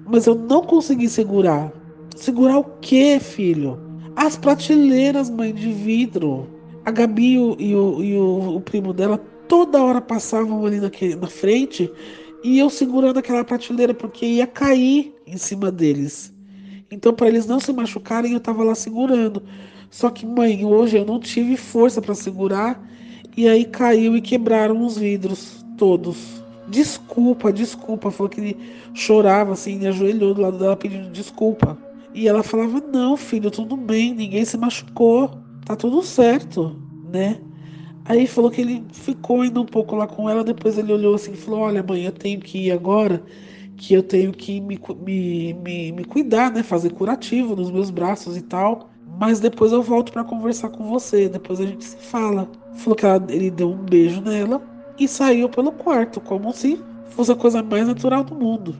mas 0.09 0.25
eu 0.25 0.35
não 0.35 0.63
consegui 0.63 1.07
segurar. 1.07 1.71
Segurar 2.15 2.57
o 2.57 2.63
quê, 2.81 3.19
filho? 3.19 3.79
As 4.15 4.35
prateleiras, 4.35 5.29
mãe, 5.29 5.53
de 5.53 5.71
vidro. 5.71 6.47
A 6.83 6.91
Gabi 6.91 7.33
e 7.33 7.39
o, 7.39 7.55
e 7.59 7.75
o, 7.75 8.03
e 8.03 8.17
o, 8.17 8.55
o 8.55 8.61
primo 8.61 8.91
dela 8.91 9.17
toda 9.47 9.81
hora 9.83 10.01
passavam 10.01 10.65
ali 10.65 10.79
naquele, 10.79 11.15
na 11.15 11.27
frente 11.27 11.91
e 12.43 12.57
eu 12.57 12.69
segurando 12.69 13.19
aquela 13.19 13.43
prateleira 13.43 13.93
porque 13.93 14.25
ia 14.25 14.47
cair 14.47 15.13
em 15.27 15.37
cima 15.37 15.71
deles. 15.71 16.33
Então, 16.89 17.13
para 17.13 17.27
eles 17.27 17.45
não 17.45 17.59
se 17.59 17.71
machucarem, 17.71 18.33
eu 18.33 18.39
tava 18.39 18.63
lá 18.63 18.73
segurando. 18.73 19.43
Só 19.91 20.09
que, 20.09 20.25
mãe, 20.25 20.65
hoje 20.65 20.97
eu 20.97 21.05
não 21.05 21.19
tive 21.19 21.55
força 21.55 22.01
para 22.01 22.15
segurar 22.15 22.83
e 23.37 23.47
aí 23.47 23.65
caiu 23.65 24.15
e 24.15 24.21
quebraram 24.21 24.83
os 24.83 24.97
vidros 24.97 25.63
todos 25.77 26.38
desculpa, 26.69 27.51
desculpa. 27.51 28.11
Falou 28.11 28.29
que 28.29 28.39
ele 28.39 28.57
chorava 28.93 29.53
assim, 29.53 29.85
ajoelhou 29.87 30.33
do 30.33 30.41
lado 30.41 30.57
dela 30.57 30.75
pedindo 30.75 31.09
desculpa. 31.09 31.77
E 32.13 32.27
ela 32.27 32.43
falava: 32.43 32.79
Não, 32.79 33.17
filho, 33.17 33.51
tudo 33.51 33.75
bem, 33.75 34.13
ninguém 34.13 34.45
se 34.45 34.57
machucou, 34.57 35.31
tá 35.65 35.75
tudo 35.75 36.01
certo, 36.01 36.75
né? 37.11 37.39
Aí 38.05 38.25
falou 38.25 38.49
que 38.49 38.61
ele 38.61 38.83
ficou 38.91 39.41
ainda 39.41 39.61
um 39.61 39.65
pouco 39.65 39.95
lá 39.95 40.07
com 40.07 40.29
ela, 40.29 40.43
depois 40.43 40.77
ele 40.77 40.93
olhou 40.93 41.15
assim 41.15 41.33
e 41.33 41.37
falou: 41.37 41.61
Olha, 41.61 41.83
mãe, 41.83 42.03
eu 42.03 42.11
tenho 42.11 42.39
que 42.39 42.67
ir 42.67 42.71
agora, 42.71 43.21
que 43.77 43.93
eu 43.93 44.03
tenho 44.03 44.31
que 44.31 44.59
me, 44.59 44.79
me, 45.01 45.53
me, 45.53 45.91
me 45.91 46.05
cuidar, 46.05 46.51
né? 46.51 46.63
Fazer 46.63 46.91
curativo 46.91 47.55
nos 47.55 47.71
meus 47.71 47.89
braços 47.89 48.37
e 48.37 48.41
tal. 48.41 48.89
Mas 49.19 49.41
depois 49.41 49.73
eu 49.73 49.83
volto 49.83 50.13
para 50.13 50.23
conversar 50.23 50.69
com 50.69 50.85
você, 50.85 51.27
depois 51.27 51.59
a 51.59 51.65
gente 51.65 51.83
se 51.83 51.97
fala. 51.97 52.49
Falou 52.75 52.95
que 52.95 53.05
ela, 53.05 53.23
ele 53.29 53.51
deu 53.51 53.69
um 53.69 53.83
beijo 53.83 54.21
nela 54.21 54.61
e 54.99 55.07
saiu 55.07 55.49
pelo 55.49 55.71
quarto, 55.71 56.19
como 56.21 56.51
se 56.53 56.79
fosse 57.09 57.31
a 57.31 57.35
coisa 57.35 57.63
mais 57.63 57.87
natural 57.87 58.23
do 58.23 58.35
mundo. 58.35 58.75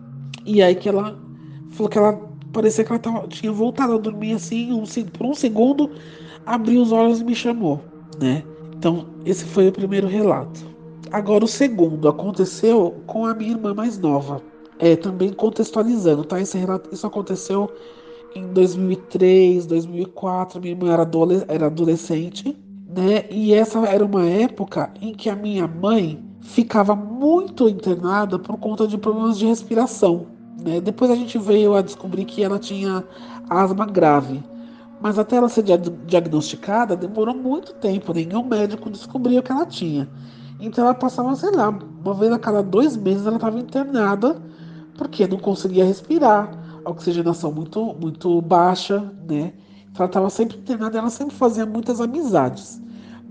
E 0.46 0.62
aí 0.62 0.76
que 0.76 0.90
ela 0.90 1.18
falou 1.72 1.90
que 1.90 1.98
ela 1.98 2.30
parecia 2.52 2.84
que 2.84 2.92
ela 2.92 3.00
tava, 3.00 3.28
tinha 3.28 3.52
voltado 3.52 3.94
a 3.94 3.98
dormir 3.98 4.34
assim, 4.34 4.74
um, 4.74 4.84
por 5.12 5.26
um 5.26 5.34
segundo, 5.34 5.92
abriu 6.46 6.82
os 6.82 6.92
olhos 6.92 7.22
e 7.22 7.24
me 7.24 7.36
chamou, 7.36 7.82
né? 8.20 8.44
Então, 8.76 9.08
esse 9.26 9.46
foi 9.46 9.68
o 9.68 9.72
primeiro 9.72 10.08
relato. 10.08 10.66
Agora, 11.12 11.44
o 11.44 11.48
segundo 11.48 12.08
aconteceu 12.08 12.96
com 13.06 13.26
a 13.26 13.34
minha 13.34 13.52
irmã 13.52 13.74
mais 13.74 13.98
nova. 13.98 14.42
É, 14.78 14.96
também 14.96 15.34
contextualizando, 15.34 16.24
tá? 16.24 16.40
Esse 16.40 16.58
relato, 16.58 16.90
isso 16.94 17.06
aconteceu 17.06 17.70
em 18.34 18.48
2003, 18.54 19.66
2004. 19.66 20.62
Minha 20.62 20.74
irmã 20.74 20.94
era, 20.94 21.02
adole 21.02 21.44
era 21.48 21.66
adolescente, 21.66 22.56
né? 22.90 23.26
E 23.30 23.54
essa 23.54 23.80
era 23.86 24.04
uma 24.04 24.26
época 24.26 24.92
em 25.00 25.14
que 25.14 25.30
a 25.30 25.36
minha 25.36 25.68
mãe 25.68 26.24
ficava 26.42 26.96
muito 26.96 27.70
internada 27.70 28.40
por 28.40 28.58
conta 28.58 28.88
de 28.88 28.98
problemas 28.98 29.38
de 29.38 29.46
respiração. 29.46 30.26
Né? 30.64 30.82
Depois 30.82 31.12
a 31.12 31.16
gente 31.16 31.38
veio 31.38 31.76
a 31.76 31.82
descobrir 31.82 32.26
que 32.26 32.44
ela 32.44 32.58
tinha 32.58 33.04
asma 33.48 33.86
grave. 33.86 34.44
Mas 35.00 35.20
até 35.20 35.38
ela 35.38 35.48
ser 35.48 35.64
diagnosticada 36.08 36.96
demorou 36.96 37.36
muito 37.36 37.74
tempo, 37.76 38.14
nenhum 38.14 38.44
médico 38.44 38.90
descobriu 38.90 39.42
que 39.42 39.52
ela 39.52 39.66
tinha. 39.66 40.10
Então 40.60 40.84
ela 40.84 40.94
passava, 40.94 41.34
sei 41.36 41.52
lá, 41.52 41.70
uma 41.70 42.14
vez 42.14 42.34
a 42.34 42.40
cada 42.40 42.62
dois 42.62 42.98
meses 42.98 43.26
ela 43.26 43.38
estava 43.38 43.58
internada 43.60 44.36
porque 44.98 45.26
não 45.26 45.38
conseguia 45.38 45.86
respirar, 45.86 46.52
oxigenação 46.84 47.52
muito, 47.52 47.96
muito 48.02 48.42
baixa, 48.42 49.10
né? 49.26 49.54
Ela 50.02 50.08
estava 50.08 50.30
sempre 50.30 50.58
internada, 50.58 50.98
ela 50.98 51.10
sempre 51.10 51.36
fazia 51.36 51.66
muitas 51.66 52.00
amizades. 52.00 52.82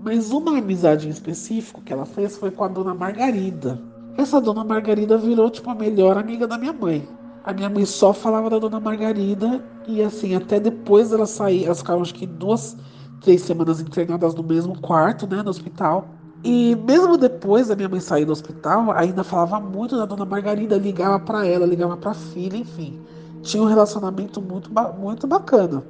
Mas 0.01 0.31
uma 0.31 0.57
amizade 0.57 1.07
em 1.07 1.11
específico 1.11 1.81
que 1.81 1.91
ela 1.91 2.05
fez 2.05 2.37
foi 2.37 2.51
com 2.51 2.63
a 2.63 2.67
dona 2.67 2.93
Margarida. 2.93 3.81
Essa 4.17 4.39
dona 4.39 4.63
Margarida 4.63 5.17
virou 5.17 5.49
tipo 5.49 5.69
a 5.69 5.75
melhor 5.75 6.17
amiga 6.17 6.47
da 6.47 6.57
minha 6.57 6.71
mãe. 6.71 7.07
A 7.43 7.53
minha 7.53 7.69
mãe 7.69 7.85
só 7.85 8.13
falava 8.13 8.49
da 8.49 8.59
dona 8.59 8.79
Margarida 8.79 9.63
e 9.87 10.01
assim, 10.01 10.35
até 10.35 10.59
depois 10.59 11.09
dela 11.09 11.25
sair, 11.25 11.65
elas 11.65 11.79
ficavam 11.79 12.01
acho 12.01 12.13
que 12.13 12.27
duas, 12.27 12.77
três 13.21 13.41
semanas 13.41 13.81
internadas 13.81 14.35
no 14.35 14.43
mesmo 14.43 14.79
quarto, 14.79 15.25
né, 15.25 15.41
no 15.41 15.49
hospital. 15.49 16.07
E 16.43 16.75
mesmo 16.87 17.17
depois 17.17 17.67
da 17.67 17.75
minha 17.75 17.89
mãe 17.89 17.99
sair 17.99 18.25
do 18.25 18.31
hospital, 18.31 18.91
ainda 18.91 19.23
falava 19.23 19.59
muito 19.59 19.97
da 19.97 20.05
dona 20.05 20.23
Margarida, 20.23 20.77
ligava 20.77 21.19
para 21.19 21.45
ela, 21.45 21.65
ligava 21.65 21.97
para 21.97 22.13
filha, 22.13 22.55
enfim. 22.55 23.01
Tinha 23.41 23.63
um 23.63 23.65
relacionamento 23.65 24.41
muito, 24.41 24.71
muito 24.97 25.27
bacana. 25.27 25.83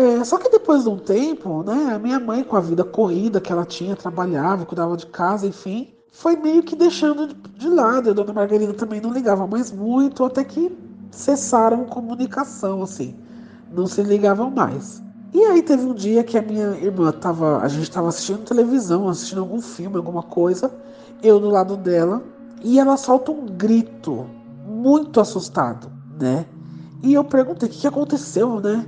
É, 0.00 0.24
só 0.24 0.38
que 0.38 0.48
depois 0.48 0.84
de 0.84 0.88
um 0.88 0.96
tempo, 0.96 1.62
né, 1.62 1.92
a 1.94 1.98
minha 1.98 2.18
mãe, 2.18 2.42
com 2.42 2.56
a 2.56 2.60
vida 2.60 2.82
corrida 2.82 3.38
que 3.38 3.52
ela 3.52 3.66
tinha, 3.66 3.94
trabalhava, 3.94 4.64
cuidava 4.64 4.96
de 4.96 5.04
casa, 5.04 5.46
enfim, 5.46 5.92
foi 6.10 6.36
meio 6.36 6.62
que 6.62 6.74
deixando 6.74 7.34
de 7.34 7.68
lado. 7.68 8.08
A 8.08 8.12
dona 8.14 8.32
Margarida 8.32 8.72
também 8.72 8.98
não 8.98 9.12
ligava 9.12 9.46
mais 9.46 9.70
muito, 9.70 10.24
até 10.24 10.42
que 10.42 10.74
cessaram 11.10 11.84
comunicação, 11.84 12.82
assim. 12.82 13.14
Não 13.70 13.86
se 13.86 14.02
ligavam 14.02 14.50
mais. 14.50 15.02
E 15.34 15.44
aí 15.44 15.62
teve 15.62 15.84
um 15.84 15.92
dia 15.92 16.24
que 16.24 16.38
a 16.38 16.42
minha 16.42 16.70
irmã 16.78 17.12
tava. 17.12 17.58
A 17.58 17.68
gente 17.68 17.82
estava 17.82 18.08
assistindo 18.08 18.38
televisão, 18.38 19.06
assistindo 19.06 19.42
algum 19.42 19.60
filme, 19.60 19.98
alguma 19.98 20.22
coisa, 20.22 20.72
eu 21.22 21.38
do 21.38 21.50
lado 21.50 21.76
dela, 21.76 22.22
e 22.62 22.78
ela 22.78 22.96
solta 22.96 23.32
um 23.32 23.44
grito, 23.44 24.26
muito 24.66 25.20
assustado, 25.20 25.92
né? 26.18 26.46
E 27.02 27.12
eu 27.12 27.22
perguntei 27.22 27.68
o 27.68 27.72
que, 27.72 27.80
que 27.80 27.86
aconteceu, 27.86 28.60
né? 28.60 28.86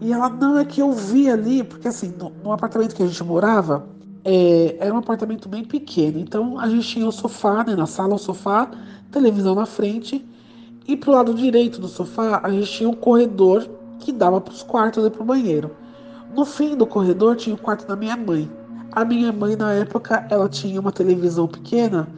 E 0.00 0.12
ela, 0.12 0.28
não, 0.28 0.58
é 0.58 0.64
que 0.64 0.80
eu 0.80 0.92
vi 0.92 1.30
ali, 1.30 1.62
porque 1.62 1.88
assim, 1.88 2.12
no, 2.18 2.30
no 2.42 2.52
apartamento 2.52 2.94
que 2.94 3.02
a 3.02 3.06
gente 3.06 3.24
morava, 3.24 3.86
é, 4.24 4.76
era 4.80 4.92
um 4.92 4.98
apartamento 4.98 5.48
bem 5.48 5.64
pequeno. 5.64 6.18
Então 6.18 6.58
a 6.58 6.68
gente 6.68 6.88
tinha 6.88 7.06
o 7.06 7.12
sofá, 7.12 7.64
né, 7.64 7.76
na 7.76 7.86
sala, 7.86 8.14
o 8.14 8.18
sofá, 8.18 8.70
televisão 9.10 9.54
na 9.54 9.66
frente. 9.66 10.24
E 10.86 10.96
pro 10.96 11.12
lado 11.12 11.34
direito 11.34 11.80
do 11.80 11.88
sofá, 11.88 12.40
a 12.42 12.50
gente 12.50 12.70
tinha 12.70 12.88
um 12.88 12.94
corredor 12.94 13.66
que 14.00 14.12
dava 14.12 14.40
para 14.40 14.52
os 14.52 14.62
quartos 14.62 15.04
e 15.06 15.10
para 15.10 15.22
o 15.22 15.24
banheiro. 15.24 15.70
No 16.34 16.44
fim 16.44 16.76
do 16.76 16.86
corredor 16.86 17.36
tinha 17.36 17.54
o 17.54 17.58
quarto 17.58 17.86
da 17.86 17.94
minha 17.94 18.16
mãe. 18.16 18.50
A 18.92 19.04
minha 19.04 19.32
mãe, 19.32 19.56
na 19.56 19.72
época, 19.72 20.26
ela 20.30 20.48
tinha 20.48 20.80
uma 20.80 20.92
televisão 20.92 21.46
pequena 21.46 22.08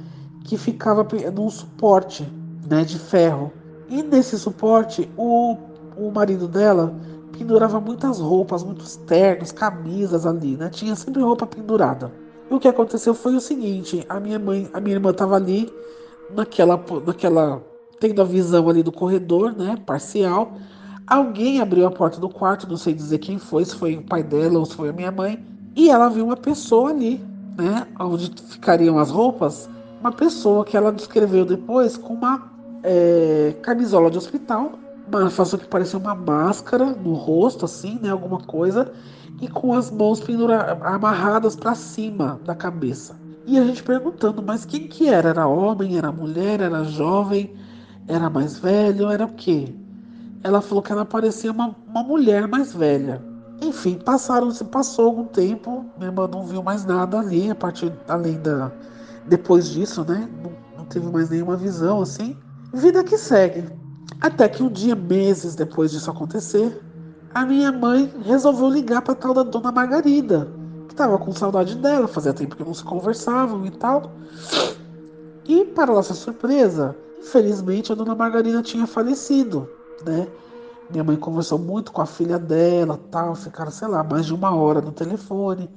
que 0.44 0.56
ficava 0.56 1.06
num 1.34 1.50
suporte 1.50 2.26
né, 2.68 2.84
de 2.84 2.98
ferro. 2.98 3.52
E 3.88 4.02
nesse 4.02 4.38
suporte, 4.38 5.08
o, 5.16 5.56
o 5.96 6.10
marido 6.10 6.48
dela 6.48 6.94
pendurava 7.36 7.80
muitas 7.80 8.18
roupas, 8.18 8.62
muitos 8.62 8.96
ternos, 8.96 9.52
camisas 9.52 10.26
ali, 10.26 10.56
né? 10.56 10.68
Tinha 10.68 10.94
sempre 10.96 11.22
roupa 11.22 11.46
pendurada. 11.46 12.12
E 12.50 12.54
o 12.54 12.60
que 12.60 12.68
aconteceu 12.68 13.14
foi 13.14 13.34
o 13.34 13.40
seguinte: 13.40 14.04
a 14.08 14.18
minha 14.20 14.38
mãe, 14.38 14.68
a 14.72 14.80
minha 14.80 14.96
irmã 14.96 15.10
estava 15.10 15.36
ali 15.36 15.72
naquela, 16.34 16.82
naquela, 17.06 17.62
tendo 18.00 18.22
a 18.22 18.24
visão 18.24 18.68
ali 18.68 18.82
do 18.82 18.92
corredor, 18.92 19.54
né? 19.56 19.76
Parcial. 19.84 20.52
Alguém 21.06 21.60
abriu 21.60 21.86
a 21.86 21.90
porta 21.90 22.20
do 22.20 22.28
quarto, 22.28 22.68
não 22.68 22.76
sei 22.76 22.92
dizer 22.92 23.18
quem 23.18 23.38
foi, 23.38 23.64
se 23.64 23.76
foi 23.76 23.96
o 23.96 24.02
pai 24.02 24.24
dela 24.24 24.58
ou 24.58 24.64
se 24.64 24.74
foi 24.74 24.88
a 24.88 24.92
minha 24.92 25.12
mãe, 25.12 25.40
e 25.76 25.88
ela 25.88 26.08
viu 26.08 26.24
uma 26.24 26.36
pessoa 26.36 26.90
ali, 26.90 27.20
né? 27.56 27.86
Onde 28.00 28.32
ficariam 28.48 28.98
as 28.98 29.10
roupas, 29.10 29.68
uma 30.00 30.10
pessoa 30.10 30.64
que 30.64 30.76
ela 30.76 30.90
descreveu 30.90 31.44
depois 31.44 31.96
com 31.96 32.14
uma 32.14 32.50
é, 32.82 33.54
camisola 33.62 34.10
de 34.10 34.18
hospital 34.18 34.72
uma 35.08 35.30
faço 35.30 35.58
que 35.58 35.66
parecia 35.66 35.98
uma 35.98 36.14
máscara 36.14 36.86
no 36.86 37.14
rosto, 37.14 37.64
assim, 37.64 37.98
né? 38.02 38.10
Alguma 38.10 38.40
coisa, 38.40 38.92
e 39.40 39.48
com 39.48 39.74
as 39.74 39.90
mãos 39.90 40.20
pendura 40.20 40.72
amarradas 40.82 41.54
para 41.54 41.74
cima 41.74 42.40
da 42.44 42.54
cabeça. 42.54 43.16
E 43.46 43.58
a 43.58 43.64
gente 43.64 43.82
perguntando, 43.82 44.42
mas 44.42 44.64
quem 44.64 44.88
que 44.88 45.08
era? 45.08 45.28
Era 45.28 45.46
homem, 45.46 45.96
era 45.96 46.10
mulher, 46.10 46.60
era 46.60 46.82
jovem, 46.84 47.54
era 48.08 48.28
mais 48.28 48.58
velho, 48.58 49.08
era 49.08 49.24
o 49.24 49.32
quê? 49.32 49.72
Ela 50.42 50.60
falou 50.60 50.82
que 50.82 50.92
ela 50.92 51.04
parecia 51.04 51.52
uma, 51.52 51.74
uma 51.86 52.02
mulher 52.02 52.48
mais 52.48 52.74
velha. 52.74 53.22
Enfim, 53.62 53.98
passaram, 54.04 54.50
se 54.50 54.64
passou 54.64 55.06
algum 55.06 55.24
tempo, 55.24 55.84
minha 55.96 56.10
irmã 56.10 56.28
não 56.28 56.44
viu 56.44 56.62
mais 56.62 56.84
nada 56.84 57.18
ali, 57.18 57.50
a 57.50 57.54
partir 57.54 57.92
além 58.08 58.38
da. 58.40 58.70
Depois 59.26 59.70
disso, 59.70 60.04
né? 60.04 60.28
Não, 60.42 60.52
não 60.78 60.84
teve 60.84 61.06
mais 61.06 61.30
nenhuma 61.30 61.56
visão 61.56 62.02
assim. 62.02 62.36
Vida 62.72 63.02
que 63.02 63.16
segue. 63.16 63.64
Até 64.20 64.48
que 64.48 64.62
um 64.62 64.68
dia, 64.68 64.94
meses 64.94 65.54
depois 65.54 65.90
disso 65.90 66.10
acontecer, 66.10 66.80
a 67.34 67.44
minha 67.44 67.70
mãe 67.70 68.10
resolveu 68.24 68.68
ligar 68.68 69.02
para 69.02 69.14
tal 69.14 69.34
da 69.34 69.42
dona 69.42 69.70
Margarida, 69.70 70.48
que 70.88 70.94
estava 70.94 71.18
com 71.18 71.32
saudade 71.32 71.76
dela, 71.76 72.08
fazia 72.08 72.32
tempo 72.32 72.56
que 72.56 72.64
não 72.64 72.72
se 72.72 72.82
conversavam 72.82 73.66
e 73.66 73.70
tal. 73.70 74.12
E, 75.44 75.64
para 75.64 75.92
nossa 75.92 76.14
surpresa, 76.14 76.96
infelizmente 77.20 77.92
a 77.92 77.94
dona 77.94 78.14
Margarida 78.14 78.62
tinha 78.62 78.86
falecido, 78.86 79.68
né? 80.04 80.26
Minha 80.90 81.04
mãe 81.04 81.16
conversou 81.16 81.58
muito 81.58 81.92
com 81.92 82.00
a 82.00 82.06
filha 82.06 82.38
dela, 82.38 82.98
tal, 83.10 83.34
ficaram, 83.34 83.70
sei 83.70 83.88
lá, 83.88 84.04
mais 84.04 84.24
de 84.26 84.32
uma 84.32 84.54
hora 84.54 84.80
no 84.80 84.92
telefone. 84.92 85.68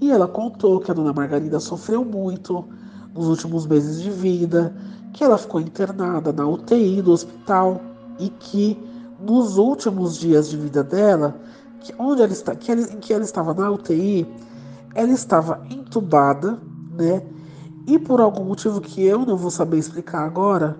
E 0.00 0.10
ela 0.10 0.28
contou 0.28 0.78
que 0.78 0.90
a 0.90 0.94
dona 0.94 1.12
Margarida 1.12 1.58
sofreu 1.58 2.04
muito 2.04 2.68
nos 3.14 3.26
últimos 3.26 3.66
meses 3.66 4.02
de 4.02 4.10
vida, 4.10 4.74
que 5.12 5.22
ela 5.22 5.38
ficou 5.38 5.60
internada 5.60 6.32
na 6.32 6.46
UTI 6.46 7.02
do 7.02 7.12
hospital 7.12 7.80
e 8.18 8.28
que 8.28 8.78
nos 9.20 9.56
últimos 9.56 10.18
dias 10.18 10.48
de 10.50 10.56
vida 10.56 10.82
dela, 10.82 11.36
que 11.80 11.94
onde 11.98 12.22
ela 12.22 12.32
está, 12.32 12.54
que 12.54 12.70
ela, 12.70 12.80
em 12.82 12.98
que 12.98 13.12
ela 13.12 13.24
estava 13.24 13.54
na 13.54 13.70
UTI, 13.70 14.26
ela 14.94 15.12
estava 15.12 15.62
entubada, 15.70 16.58
né? 16.96 17.22
E 17.86 17.98
por 17.98 18.20
algum 18.20 18.44
motivo 18.44 18.80
que 18.80 19.04
eu 19.04 19.20
não 19.20 19.36
vou 19.36 19.50
saber 19.50 19.78
explicar 19.78 20.24
agora, 20.24 20.76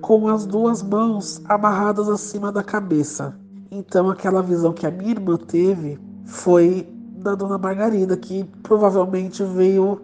com 0.00 0.28
as 0.28 0.44
duas 0.44 0.82
mãos 0.82 1.40
amarradas 1.46 2.08
acima 2.08 2.50
da 2.50 2.62
cabeça. 2.62 3.34
Então 3.70 4.10
aquela 4.10 4.42
visão 4.42 4.72
que 4.72 4.86
a 4.86 4.90
minha 4.90 5.12
irmã 5.12 5.36
teve 5.36 5.98
foi 6.24 6.86
da 7.16 7.34
dona 7.34 7.56
Margarida, 7.56 8.16
que 8.16 8.44
provavelmente 8.62 9.42
veio 9.44 10.02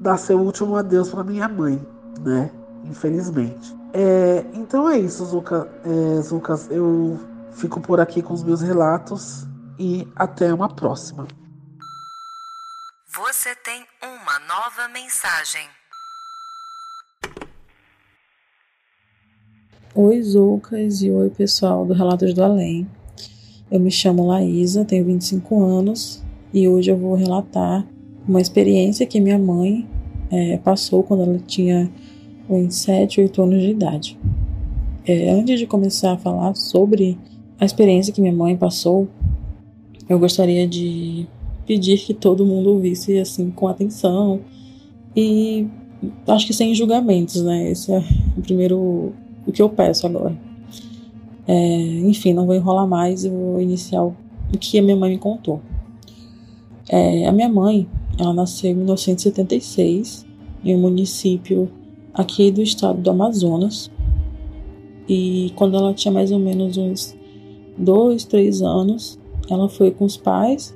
dar 0.00 0.16
seu 0.16 0.40
último 0.40 0.76
adeus 0.76 1.10
para 1.10 1.22
minha 1.22 1.48
mãe, 1.48 1.80
né? 2.20 2.50
Infelizmente. 2.84 3.74
É, 3.92 4.44
então 4.54 4.88
é 4.88 4.98
isso, 4.98 5.24
Zuka, 5.24 5.68
é, 5.84 6.20
Zucas. 6.20 6.68
Eu 6.70 7.18
fico 7.52 7.80
por 7.80 8.00
aqui 8.00 8.22
com 8.22 8.34
os 8.34 8.42
meus 8.42 8.60
relatos 8.60 9.46
e 9.78 10.06
até 10.16 10.52
uma 10.52 10.68
próxima. 10.68 11.26
Você 13.16 13.54
tem 13.64 13.84
uma 14.02 14.38
nova 14.40 14.88
mensagem. 14.92 15.68
Oi, 19.94 20.20
Zucas 20.22 21.02
e 21.02 21.10
oi, 21.10 21.30
pessoal 21.30 21.86
do 21.86 21.94
Relatos 21.94 22.34
do 22.34 22.42
Além. 22.42 22.90
Eu 23.70 23.78
me 23.78 23.90
chamo 23.90 24.26
Laísa, 24.26 24.84
tenho 24.84 25.04
25 25.04 25.62
anos 25.62 26.22
e 26.52 26.68
hoje 26.68 26.90
eu 26.90 26.96
vou 26.96 27.14
relatar 27.14 27.86
uma 28.26 28.40
experiência 28.40 29.06
que 29.06 29.20
minha 29.20 29.38
mãe 29.38 29.88
é, 30.30 30.56
passou 30.58 31.02
quando 31.04 31.22
ela 31.22 31.38
tinha 31.38 31.90
uns 32.48 32.76
7, 32.76 33.20
8 33.20 33.42
anos 33.42 33.62
de 33.62 33.70
idade. 33.70 34.18
É, 35.06 35.30
antes 35.30 35.58
de 35.58 35.66
começar 35.66 36.12
a 36.12 36.18
falar 36.18 36.54
sobre 36.54 37.18
a 37.58 37.64
experiência 37.64 38.12
que 38.12 38.20
minha 38.20 38.32
mãe 38.32 38.56
passou, 38.56 39.08
eu 40.08 40.18
gostaria 40.18 40.66
de 40.66 41.26
pedir 41.66 41.98
que 41.98 42.12
todo 42.12 42.44
mundo 42.44 42.70
ouvisse 42.70 43.18
assim 43.18 43.50
com 43.50 43.68
atenção 43.68 44.40
e 45.16 45.66
acho 46.26 46.46
que 46.46 46.52
sem 46.52 46.74
julgamentos, 46.74 47.42
né? 47.42 47.70
Esse 47.70 47.92
é 47.92 48.02
o 48.36 48.42
primeiro 48.42 49.12
o 49.46 49.52
que 49.52 49.62
eu 49.62 49.68
peço 49.68 50.06
agora. 50.06 50.36
É, 51.46 51.76
enfim, 52.00 52.32
não 52.32 52.46
vou 52.46 52.54
enrolar 52.54 52.86
mais 52.86 53.24
e 53.24 53.28
vou 53.28 53.60
iniciar 53.60 54.02
o 54.02 54.14
que 54.58 54.78
a 54.78 54.82
minha 54.82 54.96
mãe 54.96 55.10
me 55.10 55.18
contou. 55.18 55.60
É, 56.88 57.26
a 57.26 57.32
minha 57.32 57.48
mãe, 57.48 57.86
ela 58.18 58.32
nasceu 58.32 58.70
em 58.70 58.74
1976 58.74 60.26
em 60.64 60.74
um 60.74 60.80
município 60.80 61.70
aqui 62.14 62.50
do 62.50 62.62
estado 62.62 63.00
do 63.00 63.10
Amazonas. 63.10 63.90
E 65.08 65.52
quando 65.56 65.76
ela 65.76 65.92
tinha 65.92 66.12
mais 66.12 66.30
ou 66.32 66.38
menos 66.38 66.76
uns 66.76 67.14
dois, 67.76 68.24
três 68.24 68.62
anos, 68.62 69.18
ela 69.50 69.68
foi 69.68 69.90
com 69.90 70.04
os 70.04 70.16
pais 70.16 70.74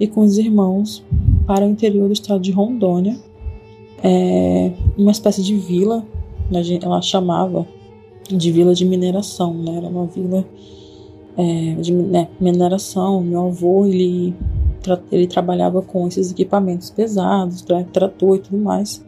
e 0.00 0.06
com 0.06 0.22
os 0.22 0.38
irmãos 0.38 1.04
para 1.46 1.66
o 1.66 1.68
interior 1.68 2.06
do 2.06 2.12
estado 2.12 2.40
de 2.40 2.52
Rondônia, 2.52 3.18
é, 4.02 4.72
uma 4.96 5.10
espécie 5.10 5.42
de 5.42 5.56
vila, 5.56 6.04
ela 6.82 7.02
chamava 7.02 7.66
de 8.30 8.52
vila 8.52 8.74
de 8.74 8.84
mineração, 8.84 9.54
né? 9.54 9.76
Era 9.76 9.88
uma 9.88 10.06
vila 10.06 10.44
é, 11.36 11.74
de 11.74 11.92
né, 11.92 12.28
mineração. 12.40 13.22
Meu 13.22 13.46
avô 13.46 13.86
ele, 13.86 14.34
ele 15.10 15.26
trabalhava 15.26 15.82
com 15.82 16.06
esses 16.06 16.30
equipamentos 16.30 16.90
pesados, 16.90 17.64
trator 17.92 18.36
e 18.36 18.40
tudo 18.40 18.58
mais. 18.58 19.04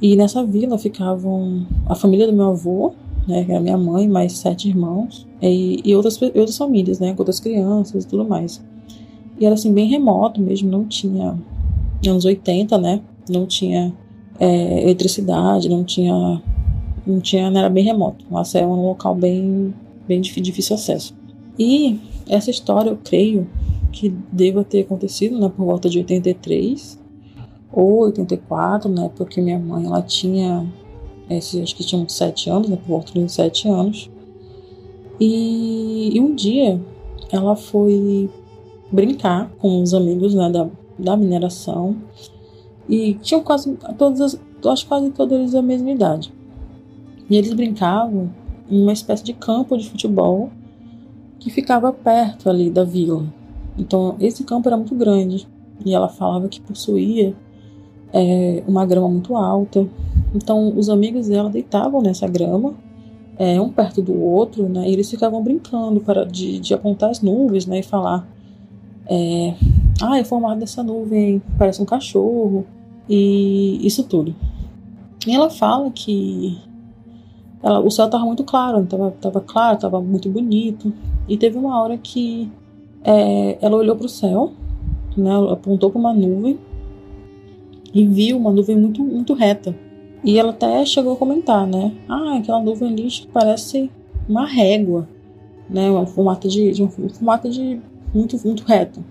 E 0.00 0.16
nessa 0.16 0.44
vila 0.44 0.76
ficavam 0.78 1.66
a 1.86 1.94
família 1.94 2.26
do 2.26 2.32
meu 2.32 2.50
avô, 2.50 2.92
né, 3.26 3.44
que 3.44 3.52
era 3.52 3.60
minha 3.60 3.78
mãe, 3.78 4.08
mais 4.08 4.32
sete 4.34 4.68
irmãos, 4.68 5.26
e, 5.40 5.80
e 5.84 5.94
outras, 5.94 6.20
outras 6.20 6.56
famílias, 6.56 6.98
né, 6.98 7.12
com 7.12 7.20
outras 7.20 7.40
crianças 7.40 8.04
e 8.04 8.06
tudo 8.06 8.24
mais. 8.24 8.62
E 9.38 9.44
era 9.44 9.54
assim, 9.54 9.72
bem 9.72 9.88
remoto 9.88 10.40
mesmo, 10.40 10.70
não 10.70 10.84
tinha. 10.84 11.36
Anos 12.06 12.24
80, 12.24 12.76
né? 12.78 13.00
Não 13.28 13.46
tinha 13.46 13.92
é, 14.38 14.82
eletricidade, 14.82 15.68
não 15.68 15.82
tinha. 15.82 16.42
Não 17.06 17.20
tinha, 17.20 17.46
era 17.46 17.68
bem 17.68 17.84
remoto. 17.84 18.24
Mas 18.30 18.54
é 18.54 18.64
um 18.66 18.86
local 18.86 19.14
bem, 19.14 19.74
bem 20.06 20.20
difícil 20.20 20.76
acesso. 20.76 21.14
E 21.58 21.98
essa 22.28 22.50
história, 22.50 22.90
eu 22.90 22.98
creio 23.02 23.46
que 23.92 24.12
deva 24.30 24.64
ter 24.64 24.80
acontecido 24.82 25.38
né, 25.38 25.50
por 25.54 25.64
volta 25.64 25.88
de 25.88 25.98
83 25.98 26.98
ou 27.74 28.04
84, 28.04 28.88
né? 28.90 29.10
Porque 29.16 29.40
minha 29.40 29.58
mãe 29.58 29.86
ela 29.86 30.02
tinha. 30.02 30.66
Acho 31.30 31.74
que 31.74 31.84
tinha 31.84 32.00
uns 32.00 32.12
7 32.12 32.50
anos, 32.50 32.68
né? 32.68 32.76
Por 32.76 32.88
volta 32.88 33.12
de 33.12 33.30
7 33.30 33.68
anos. 33.68 34.10
E, 35.20 36.16
e 36.16 36.20
um 36.20 36.34
dia 36.34 36.80
ela 37.30 37.56
foi 37.56 38.30
brincar 38.90 39.50
com 39.58 39.82
os 39.82 39.94
amigos 39.94 40.34
né, 40.34 40.50
da, 40.50 40.68
da 40.98 41.16
mineração. 41.16 41.96
E 42.88 43.14
tinham 43.14 43.42
quase 43.42 43.76
todas, 43.96 44.38
acho 44.66 44.86
quase 44.86 45.10
todos 45.10 45.36
eles 45.36 45.52
da 45.52 45.62
mesma 45.62 45.90
idade. 45.90 46.32
E 47.28 47.36
eles 47.36 47.52
brincavam 47.54 48.30
em 48.70 48.82
uma 48.82 48.92
espécie 48.92 49.24
de 49.24 49.32
campo 49.32 49.76
de 49.76 49.88
futebol 49.88 50.50
que 51.38 51.50
ficava 51.50 51.92
perto 51.92 52.48
ali 52.48 52.70
da 52.70 52.84
vila. 52.84 53.24
Então 53.78 54.16
esse 54.20 54.44
campo 54.44 54.68
era 54.68 54.76
muito 54.76 54.94
grande 54.94 55.46
e 55.84 55.94
ela 55.94 56.08
falava 56.08 56.48
que 56.48 56.60
possuía 56.60 57.34
é, 58.14 58.62
uma 58.66 58.86
grama 58.86 59.08
muito 59.08 59.36
alta. 59.36 59.86
Então 60.32 60.72
os 60.78 60.88
amigos 60.88 61.26
dela 61.26 61.50
deitavam 61.50 62.00
nessa 62.00 62.28
grama, 62.28 62.74
é, 63.36 63.60
um 63.60 63.68
perto 63.68 64.00
do 64.00 64.18
outro, 64.18 64.68
né? 64.68 64.88
E 64.88 64.92
eles 64.92 65.10
ficavam 65.10 65.42
brincando 65.42 66.00
para 66.00 66.24
de, 66.24 66.60
de 66.60 66.72
apontar 66.72 67.10
as 67.10 67.20
nuvens, 67.20 67.66
né? 67.66 67.80
E 67.80 67.82
falar 67.82 68.26
é, 69.06 69.54
ah, 70.00 70.18
é 70.18 70.24
formado 70.24 70.60
dessa 70.60 70.82
nuvem, 70.82 71.42
parece 71.58 71.82
um 71.82 71.84
cachorro, 71.84 72.64
e 73.08 73.84
isso 73.84 74.04
tudo. 74.04 74.34
E 75.26 75.34
ela 75.34 75.50
fala 75.50 75.90
que 75.90 76.58
ela, 77.62 77.80
o 77.80 77.90
céu 77.90 78.06
estava 78.06 78.24
muito 78.24 78.44
claro, 78.44 78.82
estava 78.82 79.10
tava 79.10 79.40
claro, 79.40 79.74
estava 79.74 80.00
muito 80.00 80.28
bonito, 80.30 80.92
e 81.28 81.36
teve 81.36 81.58
uma 81.58 81.82
hora 81.82 81.98
que 81.98 82.50
é, 83.02 83.58
ela 83.60 83.76
olhou 83.76 83.96
para 83.96 84.06
o 84.06 84.08
céu, 84.08 84.52
né, 85.16 85.30
apontou 85.50 85.90
para 85.90 85.98
uma 85.98 86.12
nuvem 86.12 86.58
e 87.94 88.04
viu 88.04 88.36
uma 88.36 88.50
nuvem 88.50 88.76
muito, 88.76 89.02
muito 89.02 89.32
reta. 89.34 89.74
E 90.24 90.38
ela 90.38 90.50
até 90.50 90.84
chegou 90.84 91.12
a 91.12 91.16
comentar, 91.16 91.66
né? 91.66 91.92
Ah, 92.08 92.38
aquela 92.38 92.60
nuvem 92.60 92.88
ali 92.88 93.08
parece 93.32 93.90
uma 94.28 94.46
régua, 94.46 95.08
né? 95.68 95.90
Um 95.90 96.06
formato 96.06 96.48
de, 96.48 96.72
de 96.72 96.82
um 96.82 96.88
formato 96.88 97.48
de 97.48 97.80
muito, 98.12 98.36
muito 98.44 98.64
reto. 98.64 99.04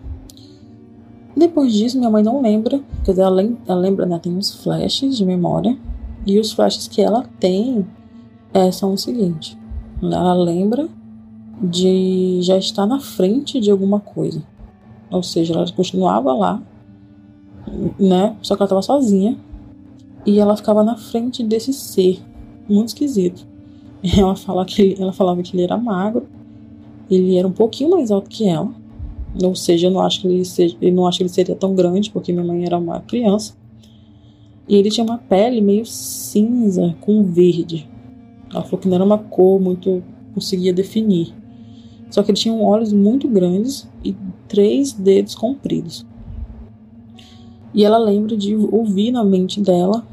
Depois 1.35 1.73
disso, 1.73 1.97
minha 1.97 2.09
mãe 2.09 2.23
não 2.23 2.41
lembra, 2.41 2.79
quer 3.03 3.11
dizer, 3.11 3.23
ela, 3.23 3.41
ela 3.67 3.79
lembra, 3.79 4.05
né, 4.05 4.19
tem 4.19 4.35
uns 4.35 4.53
flashes 4.63 5.17
de 5.17 5.25
memória, 5.25 5.77
e 6.25 6.39
os 6.39 6.51
flashes 6.51 6.87
que 6.87 7.01
ela 7.01 7.25
tem 7.39 7.85
é, 8.53 8.71
são 8.71 8.93
o 8.93 8.97
seguinte: 8.97 9.57
ela 10.01 10.33
lembra 10.35 10.87
de 11.61 12.39
já 12.41 12.57
estar 12.57 12.85
na 12.85 12.99
frente 12.99 13.59
de 13.59 13.71
alguma 13.71 13.99
coisa, 13.99 14.43
ou 15.09 15.23
seja, 15.23 15.53
ela 15.53 15.65
continuava 15.71 16.33
lá, 16.33 16.61
né, 17.99 18.36
só 18.41 18.56
que 18.56 18.62
ela 18.62 18.67
estava 18.67 18.82
sozinha, 18.82 19.38
e 20.26 20.39
ela 20.39 20.56
ficava 20.56 20.84
na 20.84 20.97
frente 20.97 21.43
desse 21.43 21.73
ser, 21.73 22.21
muito 22.69 22.89
esquisito. 22.89 23.45
Ela, 24.17 24.36
fala 24.36 24.65
que, 24.65 24.97
ela 24.99 25.13
falava 25.13 25.41
que 25.41 25.56
ele 25.56 25.63
era 25.63 25.78
magro, 25.78 26.28
ele 27.10 27.38
era 27.38 27.47
um 27.47 27.54
pouquinho 27.54 27.91
mais 27.91 28.12
alto 28.12 28.30
que 28.30 28.45
ela, 28.45 28.69
ou 29.41 29.56
seja, 29.56 29.88
eu 29.88 29.91
não 29.91 30.02
acho 30.02 30.19
que 30.19 30.28
ele 30.28 30.43
seja, 30.43 30.76
eu 30.82 30.93
não 30.93 31.08
acho 31.08 31.19
que 31.19 31.23
ele 31.23 31.30
seria 31.30 31.56
tão 31.56 31.73
grande, 31.73 32.12
porque 32.12 32.34
minha 32.34 32.43
mãe 32.43 32.65
era 32.65 32.78
uma 32.78 32.99
criança. 32.99 33.56
E 34.67 34.76
ele 34.76 34.89
tinha 34.89 35.06
uma 35.06 35.17
pele 35.17 35.62
meio 35.62 35.86
cinza 35.86 36.95
com 36.99 37.23
verde. 37.23 37.89
Ela 38.52 38.63
falou 38.63 38.80
que 38.80 38.88
não 38.88 38.95
era 38.95 39.04
uma 39.04 39.17
cor 39.17 39.60
muito 39.60 40.04
conseguia 40.34 40.73
definir. 40.73 41.34
Só 42.10 42.21
que 42.23 42.32
ele 42.32 42.38
tinha 42.38 42.54
olhos 42.54 42.91
muito 42.91 43.28
grandes 43.28 43.89
e 44.04 44.15
três 44.47 44.91
dedos 44.93 45.36
compridos. 45.36 46.06
E 47.73 47.83
ela 47.83 47.97
lembra 47.97 48.38
de 48.38 48.55
ouvir 48.55 49.12
na 49.12 49.23
mente 49.23 49.59
dela 49.59 50.05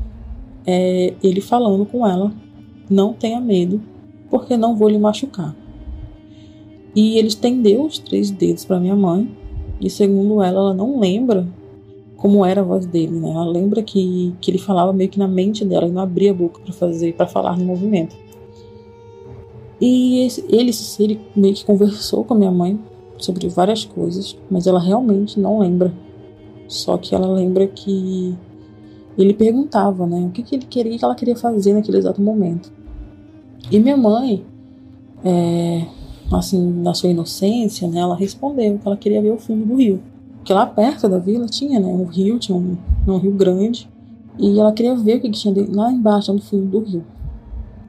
é, 0.66 1.14
ele 1.22 1.40
falando 1.40 1.84
com 1.84 2.06
ela: 2.06 2.32
Não 2.88 3.12
tenha 3.12 3.40
medo, 3.40 3.80
porque 4.30 4.56
não 4.56 4.76
vou 4.76 4.88
lhe 4.88 4.98
machucar. 4.98 5.54
E 6.94 7.18
ele 7.18 7.28
estendeu 7.28 7.84
os 7.84 7.98
três 7.98 8.30
dedos 8.30 8.64
para 8.64 8.80
minha 8.80 8.96
mãe. 8.96 9.30
E 9.80 9.88
segundo 9.88 10.42
ela, 10.42 10.58
ela 10.58 10.74
não 10.74 10.98
lembra 10.98 11.46
como 12.16 12.44
era 12.44 12.60
a 12.60 12.64
voz 12.64 12.84
dele, 12.84 13.18
né? 13.18 13.30
Ela 13.30 13.46
lembra 13.46 13.82
que, 13.82 14.34
que 14.40 14.50
ele 14.50 14.58
falava 14.58 14.92
meio 14.92 15.08
que 15.08 15.18
na 15.18 15.28
mente 15.28 15.64
dela 15.64 15.86
e 15.86 15.90
não 15.90 16.02
abria 16.02 16.32
a 16.32 16.34
boca 16.34 16.60
para 16.60 16.72
fazer, 16.72 17.14
para 17.14 17.26
falar 17.26 17.56
no 17.56 17.64
movimento. 17.64 18.14
E 19.80 20.18
esse, 20.26 20.44
ele, 20.50 20.70
ele 20.98 21.20
meio 21.34 21.54
que 21.54 21.64
conversou 21.64 22.22
com 22.22 22.34
a 22.34 22.36
minha 22.36 22.50
mãe 22.50 22.78
sobre 23.16 23.48
várias 23.48 23.86
coisas, 23.86 24.36
mas 24.50 24.66
ela 24.66 24.78
realmente 24.78 25.40
não 25.40 25.60
lembra. 25.60 25.94
Só 26.70 26.96
que 26.96 27.16
ela 27.16 27.26
lembra 27.26 27.66
que 27.66 28.32
ele 29.18 29.34
perguntava, 29.34 30.06
né, 30.06 30.20
o 30.20 30.30
que, 30.30 30.40
que 30.40 30.54
ele 30.54 30.66
queria, 30.66 30.96
que 30.96 31.04
ela 31.04 31.16
queria 31.16 31.34
fazer 31.34 31.74
naquele 31.74 31.98
exato 31.98 32.22
momento. 32.22 32.72
E 33.72 33.80
minha 33.80 33.96
mãe, 33.96 34.44
é, 35.24 35.84
assim, 36.32 36.64
na 36.80 36.94
sua 36.94 37.10
inocência, 37.10 37.88
né, 37.88 37.98
ela 37.98 38.14
respondeu 38.14 38.78
que 38.78 38.86
ela 38.86 38.96
queria 38.96 39.20
ver 39.20 39.32
o 39.32 39.36
fundo 39.36 39.66
do 39.66 39.74
rio. 39.74 40.00
Porque 40.36 40.52
lá 40.52 40.64
perto 40.64 41.08
da 41.08 41.18
vila 41.18 41.46
tinha, 41.46 41.80
né, 41.80 41.88
um 41.88 42.04
rio, 42.04 42.38
tinha 42.38 42.56
um, 42.56 42.76
um 43.04 43.16
rio 43.16 43.32
grande, 43.32 43.90
e 44.38 44.56
ela 44.60 44.72
queria 44.72 44.94
ver 44.94 45.16
o 45.16 45.20
que, 45.22 45.28
que 45.28 45.40
tinha 45.40 45.52
lá 45.74 45.90
embaixo, 45.90 46.32
no 46.32 46.40
fundo 46.40 46.66
do 46.66 46.84
rio. 46.84 47.04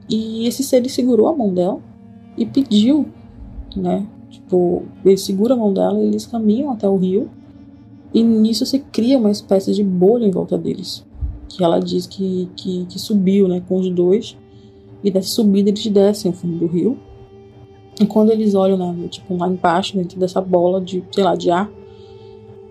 E 0.10 0.48
esse 0.48 0.64
ser 0.64 0.78
ele 0.78 0.90
segurou 0.90 1.28
a 1.28 1.38
mão 1.38 1.54
dela 1.54 1.80
e 2.36 2.48
pediu, 2.48 3.06
né, 3.76 4.08
tipo, 4.28 4.82
ele 5.06 5.18
segura 5.18 5.54
a 5.54 5.58
mão 5.58 5.72
dela 5.72 6.00
e 6.00 6.08
eles 6.08 6.26
caminham 6.26 6.72
até 6.72 6.90
o 6.90 6.98
rio, 6.98 7.30
e 8.14 8.24
nisso 8.24 8.66
se 8.66 8.80
cria 8.80 9.18
uma 9.18 9.32
espécie 9.32 9.74
de 9.74 9.84
bolha 9.84 10.26
em 10.26 10.32
volta 10.32 10.58
deles. 10.58 11.06
Que 11.50 11.64
ela 11.64 11.80
diz 11.80 12.08
que, 12.08 12.50
que, 12.56 12.86
que 12.86 13.00
subiu, 13.00 13.48
né, 13.48 13.62
com 13.68 13.78
os 13.78 13.90
dois, 13.90 14.38
e 15.04 15.10
dessa 15.10 15.30
subida 15.30 15.70
eles 15.70 15.86
descem 15.88 16.32
o 16.32 16.34
fundo 16.34 16.58
do 16.58 16.68
rio, 16.68 16.98
e 18.00 18.06
quando 18.06 18.32
eles 18.32 18.56
olham, 18.56 18.78
né, 18.78 19.08
tipo, 19.08 19.36
lá 19.36 19.48
embaixo, 19.48 19.96
dentro 19.96 20.20
dessa 20.20 20.42
bola 20.42 20.82
de, 20.82 21.04
sei 21.12 21.24
lá, 21.24 21.36
de 21.36 21.52
ar, 21.52 21.70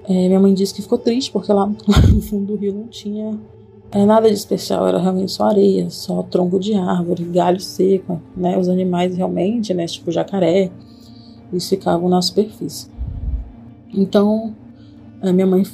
é, 0.04 0.26
minha 0.26 0.40
mãe 0.40 0.52
disse 0.54 0.74
que 0.74 0.82
ficou 0.82 0.98
triste 0.98 1.30
porque 1.30 1.52
lá, 1.52 1.66
lá 1.86 2.06
no 2.12 2.20
fundo 2.20 2.46
do 2.46 2.56
rio 2.56 2.72
não 2.72 2.88
tinha 2.88 3.38
é, 3.92 4.04
nada 4.04 4.28
de 4.28 4.34
especial, 4.34 4.86
era 4.86 4.98
realmente 4.98 5.32
só 5.32 5.44
areia, 5.44 5.90
só 5.90 6.22
tronco 6.22 6.58
de 6.58 6.74
árvore, 6.74 7.24
galho 7.24 7.60
seco, 7.60 8.20
né? 8.36 8.56
Os 8.56 8.68
animais 8.68 9.16
realmente, 9.16 9.74
né, 9.74 9.86
tipo 9.86 10.10
jacaré, 10.10 10.70
eles 11.52 11.68
ficavam 11.68 12.08
na 12.08 12.22
superfície. 12.22 12.88
Então, 13.92 14.54
a 15.22 15.32
minha 15.32 15.46
mãe, 15.46 15.64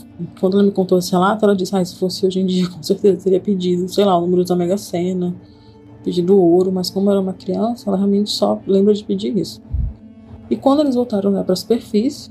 quando 0.40 0.54
ela 0.54 0.62
me 0.64 0.72
contou 0.72 0.98
esse 0.98 1.12
relato, 1.12 1.44
ela 1.44 1.54
disse: 1.54 1.74
ah, 1.76 1.84
se 1.84 1.96
fosse 1.96 2.26
hoje 2.26 2.40
em 2.40 2.46
dia, 2.46 2.68
com 2.70 2.82
certeza 2.82 3.22
teria 3.22 3.40
pedido, 3.40 3.88
sei 3.88 4.04
lá, 4.04 4.16
o 4.16 4.22
número 4.22 4.44
da 4.44 4.56
Mega 4.56 4.76
Sena 4.76 5.34
pedindo 6.06 6.40
ouro, 6.40 6.70
mas 6.70 6.88
como 6.88 7.10
era 7.10 7.20
uma 7.20 7.32
criança, 7.32 7.90
ela 7.90 7.96
realmente 7.96 8.30
só 8.30 8.60
lembra 8.64 8.94
de 8.94 9.02
pedir 9.02 9.36
isso. 9.36 9.60
E 10.48 10.54
quando 10.54 10.78
eles 10.78 10.94
voltaram 10.94 11.32
né, 11.32 11.42
para 11.42 11.52
a 11.52 11.56
superfície, 11.56 12.30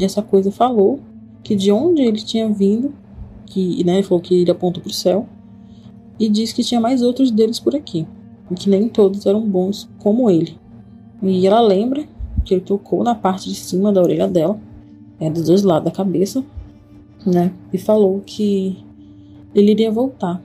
essa 0.00 0.20
coisa 0.20 0.50
falou 0.50 0.98
que 1.44 1.54
de 1.54 1.70
onde 1.70 2.02
ele 2.02 2.18
tinha 2.18 2.48
vindo, 2.48 2.92
que 3.46 3.84
né, 3.84 4.02
falou 4.02 4.20
que 4.20 4.34
ele 4.34 4.50
apontou 4.50 4.82
para 4.82 4.90
o 4.90 4.92
céu, 4.92 5.28
e 6.18 6.28
disse 6.28 6.52
que 6.52 6.64
tinha 6.64 6.80
mais 6.80 7.00
outros 7.00 7.30
deles 7.30 7.60
por 7.60 7.76
aqui, 7.76 8.08
e 8.50 8.54
que 8.54 8.68
nem 8.68 8.88
todos 8.88 9.24
eram 9.24 9.40
bons 9.40 9.88
como 10.00 10.28
ele. 10.28 10.58
E 11.22 11.46
ela 11.46 11.60
lembra 11.60 12.04
que 12.44 12.54
ele 12.54 12.60
tocou 12.60 13.04
na 13.04 13.14
parte 13.14 13.48
de 13.48 13.54
cima 13.54 13.92
da 13.92 14.02
orelha 14.02 14.26
dela, 14.26 14.58
é, 15.22 15.30
dos 15.30 15.46
dois 15.46 15.62
lados 15.62 15.84
da 15.84 15.90
cabeça, 15.90 16.44
né, 17.24 17.52
e 17.72 17.78
falou 17.78 18.20
que 18.24 18.84
ele 19.54 19.70
iria 19.70 19.90
voltar, 19.90 20.42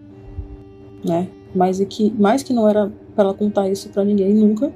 né, 1.04 1.28
mas 1.56 1.82
é 1.82 1.86
que 1.86 2.14
mais 2.18 2.44
que 2.44 2.54
não 2.54 2.70
era 2.70 2.92
para 3.16 3.26
ela 3.26 3.34
contar 3.34 3.68
isso 3.68 3.90
para 3.90 4.04
ninguém 4.06 4.34
nunca, 4.34 4.72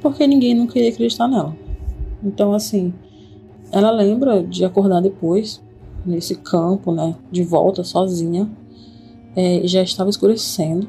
porque 0.00 0.26
ninguém 0.26 0.54
nunca 0.54 0.78
ia 0.78 0.88
acreditar 0.88 1.28
nela. 1.28 1.54
Então, 2.24 2.52
assim, 2.54 2.92
ela 3.70 3.90
lembra 3.90 4.42
de 4.42 4.64
acordar 4.64 5.00
depois, 5.02 5.62
nesse 6.04 6.34
campo, 6.36 6.92
né, 6.92 7.14
de 7.30 7.42
volta 7.42 7.84
sozinha, 7.84 8.50
é, 9.36 9.60
já 9.64 9.82
estava 9.82 10.10
escurecendo. 10.10 10.88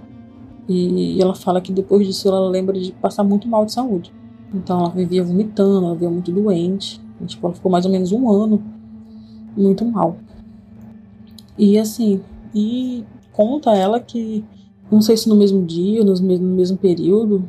E 0.67 1.21
ela 1.21 1.35
fala 1.35 1.59
que 1.59 1.73
depois 1.73 2.07
disso 2.07 2.27
ela 2.29 2.49
lembra 2.49 2.79
de 2.79 2.93
passar 2.93 3.23
muito 3.23 3.47
mal 3.49 3.65
de 3.65 3.73
saúde. 3.73 4.13
Então 4.53 4.79
ela 4.79 4.89
vivia 4.89 5.23
vomitando, 5.23 5.85
ela 5.85 5.93
vivia 5.93 6.09
muito 6.09 6.31
doente. 6.31 7.01
Tipo, 7.25 7.47
ela 7.47 7.55
ficou 7.55 7.71
mais 7.71 7.85
ou 7.85 7.91
menos 7.91 8.11
um 8.11 8.29
ano 8.29 8.61
muito 9.55 9.85
mal. 9.85 10.17
E 11.57 11.77
assim, 11.77 12.21
e 12.53 13.03
conta 13.31 13.75
ela 13.75 13.99
que, 13.99 14.43
não 14.91 15.01
sei 15.01 15.17
se 15.17 15.29
no 15.29 15.35
mesmo 15.35 15.65
dia, 15.65 16.03
no 16.03 16.11
mesmo, 16.21 16.47
no 16.47 16.55
mesmo 16.55 16.77
período, 16.77 17.43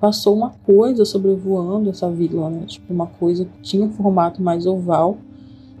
passou 0.00 0.34
uma 0.34 0.50
coisa 0.64 1.04
sobrevoando 1.04 1.90
essa 1.90 2.10
vila, 2.10 2.50
né? 2.50 2.64
Tipo, 2.66 2.92
uma 2.92 3.06
coisa 3.06 3.44
que 3.44 3.62
tinha 3.62 3.84
um 3.84 3.90
formato 3.90 4.42
mais 4.42 4.66
oval 4.66 5.18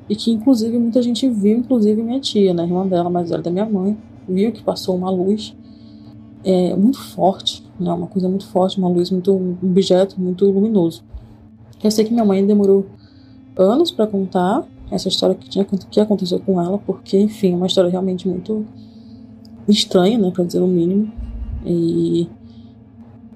e 0.08 0.16
que, 0.16 0.32
inclusive, 0.32 0.78
muita 0.78 1.00
gente 1.00 1.28
viu, 1.28 1.58
inclusive 1.58 2.02
minha 2.02 2.20
tia, 2.20 2.52
né? 2.52 2.64
Irmã 2.64 2.86
dela, 2.86 3.08
mais 3.08 3.30
velha 3.30 3.42
da 3.42 3.50
minha 3.50 3.66
mãe, 3.66 3.96
viu 4.28 4.50
que 4.50 4.62
passou 4.62 4.96
uma 4.96 5.10
luz 5.10 5.54
é, 6.42 6.74
muito 6.74 7.00
forte, 7.00 7.64
né? 7.78 7.92
Uma 7.92 8.06
coisa 8.08 8.28
muito 8.28 8.46
forte, 8.46 8.78
uma 8.78 8.88
luz 8.88 9.10
muito, 9.10 9.32
um 9.32 9.56
objeto 9.62 10.20
muito 10.20 10.44
luminoso. 10.50 11.04
Eu 11.82 11.90
sei 11.90 12.04
que 12.04 12.12
minha 12.12 12.24
mãe 12.24 12.44
demorou 12.44 12.86
anos 13.60 13.90
para 13.90 14.06
contar 14.06 14.64
essa 14.90 15.08
história 15.08 15.34
que, 15.34 15.48
tinha, 15.48 15.64
que 15.64 16.00
aconteceu 16.00 16.40
com 16.40 16.60
ela, 16.60 16.78
porque, 16.78 17.18
enfim, 17.18 17.52
é 17.52 17.56
uma 17.56 17.66
história 17.66 17.90
realmente 17.90 18.28
muito 18.28 18.66
estranha, 19.68 20.18
né, 20.18 20.30
para 20.30 20.44
dizer 20.44 20.60
o 20.60 20.66
mínimo. 20.66 21.12
E, 21.64 22.28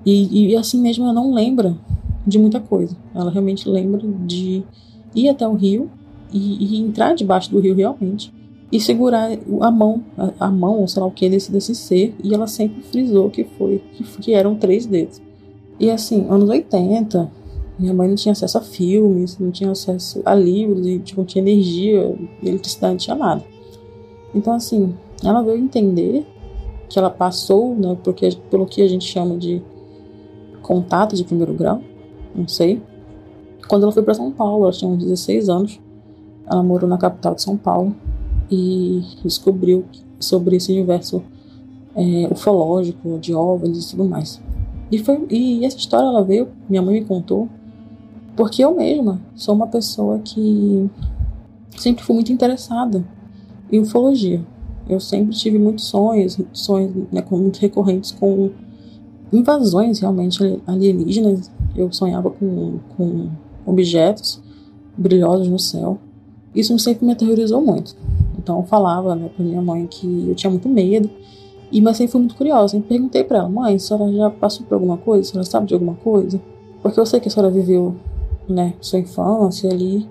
e, 0.05 0.51
e, 0.51 0.57
assim 0.57 0.81
mesmo 0.81 1.05
ela 1.05 1.13
não 1.13 1.33
lembra 1.33 1.77
de 2.27 2.39
muita 2.39 2.59
coisa. 2.61 2.97
Ela 3.15 3.31
realmente 3.31 3.69
lembra 3.69 4.03
de 4.27 4.65
ir 5.15 5.29
até 5.29 5.47
o 5.47 5.55
rio 5.55 5.91
e, 6.33 6.77
e 6.77 6.81
entrar 6.81 7.15
debaixo 7.15 7.51
do 7.51 7.61
rio 7.61 7.75
realmente 7.75 8.33
e 8.73 8.81
segurar 8.81 9.31
a 9.61 9.71
mão, 9.71 10.03
a, 10.19 10.47
a 10.47 10.51
mão, 10.51 10.81
ou 10.81 10.89
sei 10.89 11.01
lá 11.01 11.07
o 11.07 11.11
que, 11.11 11.29
desse, 11.29 11.53
desse 11.53 11.75
ser. 11.75 12.15
E 12.23 12.35
ela 12.35 12.47
sempre 12.47 12.83
frisou 12.83 13.31
que 13.31 13.45
foi, 13.45 13.81
que, 13.93 14.03
que 14.19 14.35
eram 14.35 14.57
três 14.57 14.87
dedos. 14.87 15.23
E 15.79 15.91
assim, 15.91 16.27
anos 16.29 16.49
80, 16.49 17.31
minha 17.79 17.93
mãe 17.93 18.09
não 18.09 18.15
tinha 18.15 18.33
acesso 18.33 18.59
a 18.59 18.61
filmes, 18.61 19.39
não 19.39 19.51
tinha 19.51 19.71
acesso 19.71 20.23
a 20.25 20.35
livros, 20.35 20.87
tipo, 21.05 21.21
não 21.21 21.27
tinha 21.27 21.43
energia, 21.43 22.17
eletricidade, 22.43 22.93
não 22.93 22.99
tinha 22.99 23.17
nada. 23.17 23.45
Então, 24.35 24.53
assim, 24.53 24.95
ela 25.23 25.43
veio 25.43 25.59
entender 25.59 26.27
que 26.89 26.99
ela 26.99 27.11
passou, 27.11 27.75
né, 27.75 27.97
porque, 28.05 28.29
pelo 28.51 28.67
que 28.67 28.83
a 28.83 28.89
gente 28.89 29.07
chama 29.07 29.37
de 29.37 29.63
contato 30.63 31.17
de 31.17 31.25
primeiro 31.25 31.53
grau, 31.53 31.81
não 32.35 32.47
sei. 32.47 32.81
Quando 33.69 33.85
ela 33.85 33.93
foi 33.93 34.03
para 34.03 34.15
São 34.15 34.31
Paulo, 34.31 34.65
ela 34.65 34.73
tinha 34.73 34.91
uns 34.91 35.03
16 35.03 35.49
anos, 35.49 35.81
ela 36.47 36.63
morou 36.63 36.89
na 36.89 36.99
capital 36.99 37.35
de 37.35 37.43
São 37.43 37.57
Paulo 37.57 37.95
e 38.51 39.03
descobriu 39.23 39.85
sobre 40.21 40.57
esse 40.57 40.71
universo 40.71 41.23
é, 41.95 42.29
ufológico, 42.31 43.19
de 43.19 43.35
OVNIs 43.35 43.87
e 43.87 43.91
tudo 43.91 44.05
mais. 44.09 44.41
E, 44.91 44.99
foi, 44.99 45.27
e 45.31 45.65
essa 45.65 45.77
história 45.77 46.07
ela 46.07 46.23
veio, 46.23 46.49
minha 46.69 46.83
mãe 46.83 47.01
me 47.01 47.05
contou, 47.05 47.49
porque 48.37 48.65
eu 48.65 48.75
mesma 48.75 49.21
sou 49.35 49.55
uma 49.55 49.67
pessoa 49.67 50.19
que 50.19 50.91
sempre 51.77 52.05
fui 52.05 52.15
muito 52.15 52.33
interessada 52.33 53.05
em 53.71 53.81
ufologia. 53.81 54.45
Eu 54.89 55.01
sempre 55.01 55.35
tive 55.35 55.59
muitos 55.59 55.87
sonhos, 55.87 56.39
sonhos 56.53 56.93
né, 57.11 57.25
muito 57.31 57.59
recorrentes 57.59 58.11
com 58.11 58.51
invasões 59.33 60.01
realmente 60.01 60.61
alienígenas. 60.67 61.51
Eu 61.75 61.93
sonhava 61.93 62.31
com, 62.31 62.79
com 62.97 63.31
objetos 63.65 64.43
brilhosos 64.97 65.49
no 65.49 65.59
céu. 65.59 65.99
Isso 66.55 66.79
sempre 66.79 67.07
me 67.07 67.13
aterrorizou 67.13 67.61
muito. 67.61 67.97
Então 68.39 68.59
eu 68.59 68.65
falava 68.65 69.15
né, 69.15 69.31
para 69.35 69.45
minha 69.45 69.63
mãe 69.63 69.87
que 69.87 70.29
eu 70.29 70.35
tinha 70.35 70.51
muito 70.51 70.69
medo. 70.69 71.09
E 71.73 71.81
mas 71.81 71.97
sempre 71.97 72.13
fui 72.13 72.21
muito 72.21 72.37
curiosa. 72.37 72.77
E 72.77 72.81
perguntei 72.81 73.25
para 73.25 73.39
ela, 73.39 73.49
mãe, 73.49 73.75
a 73.75 73.79
senhora 73.79 74.13
já 74.13 74.31
passou 74.31 74.67
por 74.67 74.75
alguma 74.75 74.99
coisa? 74.99 75.23
A 75.23 75.33
senhora 75.33 75.51
sabe 75.51 75.67
de 75.67 75.75
alguma 75.75 75.95
coisa? 75.95 76.41
Porque 76.83 77.01
eu 77.01 77.07
sei 77.07 77.19
que 77.19 77.29
a 77.29 77.31
senhora 77.31 77.51
viveu 77.51 77.97
né, 78.49 78.75
sua 78.81 78.99
infância 78.99 79.71
ali, 79.71 80.09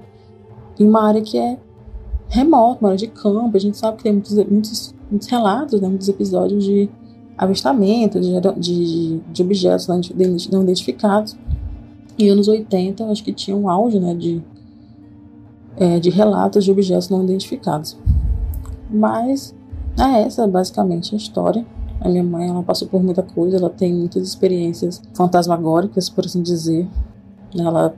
em 0.80 0.88
uma 0.88 1.08
área 1.08 1.22
que 1.22 1.38
é 1.38 1.58
remota, 2.30 2.80
uma 2.82 2.90
área 2.90 2.98
de 2.98 3.08
campo. 3.08 3.56
A 3.56 3.60
gente 3.60 3.78
sabe 3.78 3.98
que 3.98 4.04
tem 4.04 4.14
muitos, 4.14 4.34
muitos, 4.34 4.96
muitos 5.10 5.28
relatos, 5.28 5.82
né, 5.82 5.88
muitos 5.88 6.08
episódios 6.10 6.64
de 6.64 6.90
avistamento 7.38 8.20
de, 8.20 8.40
de, 8.58 9.20
de 9.32 9.42
objetos 9.42 9.88
não 9.88 10.64
identificados. 10.64 11.38
E 12.18 12.30
anos 12.30 12.48
80, 12.48 13.06
acho 13.06 13.24
que 13.24 13.34
tinha 13.34 13.58
um 13.58 13.70
auge 13.70 14.00
né, 14.00 14.14
de, 14.14 14.42
é, 15.78 16.00
de 16.00 16.10
relatos 16.10 16.64
de 16.64 16.72
objetos 16.72 17.10
não 17.10 17.24
identificados. 17.24 17.98
Mas 18.90 19.56
é 19.98 20.22
essa 20.22 20.48
basicamente 20.48 21.16
a 21.16 21.18
história. 21.18 21.66
A 22.00 22.10
minha 22.10 22.24
mãe 22.24 22.50
ela 22.50 22.62
passou 22.62 22.88
por 22.88 23.02
muita 23.02 23.24
coisa, 23.24 23.58
ela 23.58 23.70
tem 23.70 23.94
muitas 23.94 24.28
experiências 24.28 25.02
fantasmagóricas, 25.14 26.10
por 26.10 26.26
assim 26.26 26.42
dizer. 26.42 26.88
Ela 27.58 27.96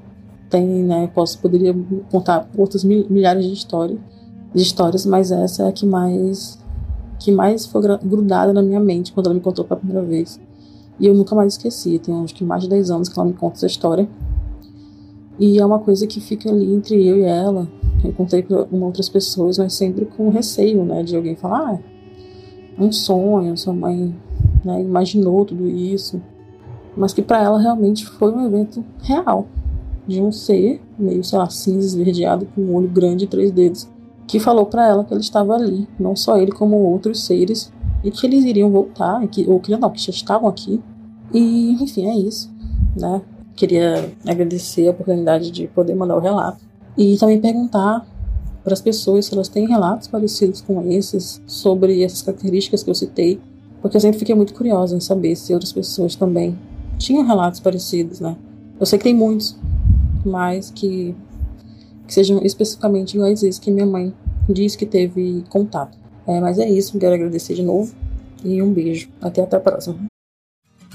tem, 0.49 0.65
né, 0.65 1.09
posso 1.13 1.39
poderia 1.39 1.75
contar 2.11 2.49
outras 2.57 2.83
milhares 2.83 3.45
de 3.45 3.53
histórias, 3.53 3.99
de 4.53 4.61
histórias, 4.61 5.05
mas 5.05 5.31
essa 5.31 5.63
é 5.63 5.67
a 5.67 5.71
que 5.71 5.85
mais 5.85 6.63
que 7.19 7.31
mais 7.31 7.65
foi 7.65 7.81
grudada 8.03 8.53
na 8.53 8.61
minha 8.61 8.79
mente 8.79 9.11
quando 9.11 9.27
ela 9.27 9.35
me 9.35 9.41
contou 9.41 9.65
pela 9.65 9.79
primeira 9.79 10.05
vez. 10.05 10.39
E 10.99 11.07
eu 11.07 11.13
nunca 11.13 11.33
mais 11.33 11.53
esqueci. 11.53 11.97
Tem 11.97 12.13
acho 12.23 12.35
que 12.35 12.43
mais 12.43 12.63
de 12.63 12.69
10 12.69 12.91
anos 12.91 13.09
que 13.09 13.19
ela 13.19 13.27
me 13.27 13.33
conta 13.33 13.55
essa 13.55 13.65
história. 13.65 14.07
E 15.39 15.57
é 15.57 15.65
uma 15.65 15.79
coisa 15.79 16.05
que 16.05 16.21
fica 16.21 16.49
ali 16.49 16.73
entre 16.73 17.03
eu 17.05 17.17
e 17.17 17.23
ela. 17.23 17.67
Eu 18.03 18.13
contei 18.13 18.43
para 18.43 18.67
outras 18.71 19.09
pessoas, 19.09 19.57
mas 19.57 19.73
sempre 19.73 20.05
com 20.05 20.29
receio, 20.29 20.85
né, 20.85 21.03
de 21.03 21.15
alguém 21.15 21.35
falar, 21.35 21.73
ah, 21.73 21.79
é 22.77 22.83
um 22.83 22.91
sonho, 22.91 23.57
sua 23.57 23.73
mãe 23.73 24.15
né, 24.63 24.81
imaginou 24.81 25.45
tudo 25.45 25.67
isso. 25.67 26.21
Mas 26.95 27.13
que 27.13 27.21
para 27.21 27.41
ela 27.41 27.59
realmente 27.59 28.05
foi 28.05 28.31
um 28.31 28.45
evento 28.45 28.83
real 29.01 29.47
de 30.07 30.21
um 30.21 30.31
ser 30.31 30.81
meio, 30.97 31.23
sei 31.23 31.39
lá, 31.39 31.49
cinza, 31.49 31.87
esverdeado, 31.87 32.47
com 32.53 32.61
um 32.61 32.75
olho 32.75 32.87
grande 32.87 33.25
e 33.25 33.27
três 33.27 33.51
dedos, 33.51 33.87
que 34.27 34.39
falou 34.39 34.65
para 34.65 34.87
ela 34.87 35.03
que 35.03 35.13
ele 35.13 35.21
estava 35.21 35.53
ali, 35.53 35.87
não 35.99 36.15
só 36.15 36.37
ele, 36.37 36.51
como 36.51 36.75
outros 36.77 37.25
seres, 37.25 37.71
e 38.03 38.11
que 38.11 38.25
eles 38.25 38.45
iriam 38.45 38.69
voltar, 38.69 39.25
que, 39.27 39.47
ou 39.47 39.59
que 39.59 39.75
não, 39.75 39.89
que 39.89 40.01
já 40.01 40.11
estavam 40.11 40.47
aqui. 40.47 40.81
E, 41.33 41.71
enfim, 41.81 42.07
é 42.07 42.15
isso, 42.15 42.51
né? 42.95 43.21
Queria 43.55 44.11
agradecer 44.27 44.87
a 44.87 44.91
oportunidade 44.91 45.49
de 45.49 45.67
poder 45.67 45.95
mandar 45.95 46.17
o 46.17 46.19
relato 46.19 46.63
e 46.97 47.17
também 47.17 47.39
perguntar 47.39 48.05
para 48.63 48.73
as 48.73 48.81
pessoas 48.81 49.25
se 49.25 49.33
elas 49.33 49.47
têm 49.47 49.67
relatos 49.67 50.07
parecidos 50.07 50.61
com 50.61 50.81
esses 50.91 51.41
sobre 51.45 52.03
essas 52.03 52.21
características 52.21 52.83
que 52.83 52.89
eu 52.89 52.95
citei, 52.95 53.39
porque 53.81 53.95
eu 53.95 54.01
sempre 54.01 54.19
fiquei 54.19 54.35
muito 54.35 54.53
curiosa 54.53 54.95
em 54.95 54.99
saber 54.99 55.35
se 55.35 55.53
outras 55.53 55.71
pessoas 55.71 56.15
também 56.15 56.57
tinham 56.97 57.25
relatos 57.25 57.59
parecidos, 57.59 58.19
né? 58.19 58.35
Eu 58.79 58.85
sei 58.85 58.97
que 58.97 59.03
tem 59.03 59.13
muitos, 59.13 59.55
mas 60.25 60.71
que, 60.71 61.15
que 62.07 62.13
sejam 62.13 62.41
especificamente 62.43 63.15
iguais 63.15 63.43
a 63.43 63.47
esse 63.47 63.61
que 63.61 63.71
minha 63.71 63.85
mãe 63.85 64.13
que 64.77 64.85
teve 64.85 65.43
contato. 65.49 65.97
É, 66.27 66.39
mas 66.39 66.57
é 66.59 66.69
isso, 66.69 66.97
quero 66.99 67.15
agradecer 67.15 67.55
de 67.55 67.63
novo 67.63 67.93
e 68.43 68.61
um 68.61 68.71
beijo. 68.71 69.09
Até, 69.21 69.41
até 69.41 69.57
a 69.57 69.59
próxima. 69.59 69.97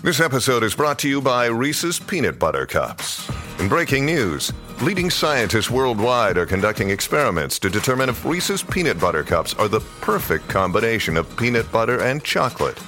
This 0.03 0.19
episode 0.19 0.64
is 0.64 0.75
brought 0.75 0.99
to 1.01 1.09
you 1.09 1.21
by 1.21 1.49
Reese's 1.49 1.99
Peanut 1.99 2.38
Butter 2.38 2.66
Cups. 2.66 3.29
In 3.59 3.69
breaking 3.69 4.07
news, 4.07 4.51
leading 4.81 5.11
scientists 5.11 5.71
worldwide 5.71 6.38
are 6.38 6.47
conducting 6.47 6.88
experiments 6.88 7.59
to 7.59 7.69
determine 7.69 8.09
if 8.09 8.25
Reese's 8.25 8.62
Peanut 8.62 8.99
Butter 8.99 9.23
Cups 9.23 9.53
are 9.59 9.69
the 9.69 9.81
perfect 10.01 10.49
combination 10.49 11.19
of 11.19 11.29
peanut 11.37 11.71
butter 11.71 12.01
and 12.01 12.25
chocolate. 12.25 12.79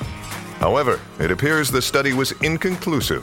However, 0.58 0.98
it 1.20 1.30
appears 1.30 1.70
the 1.70 1.82
study 1.82 2.14
was 2.14 2.32
inconclusive 2.40 3.22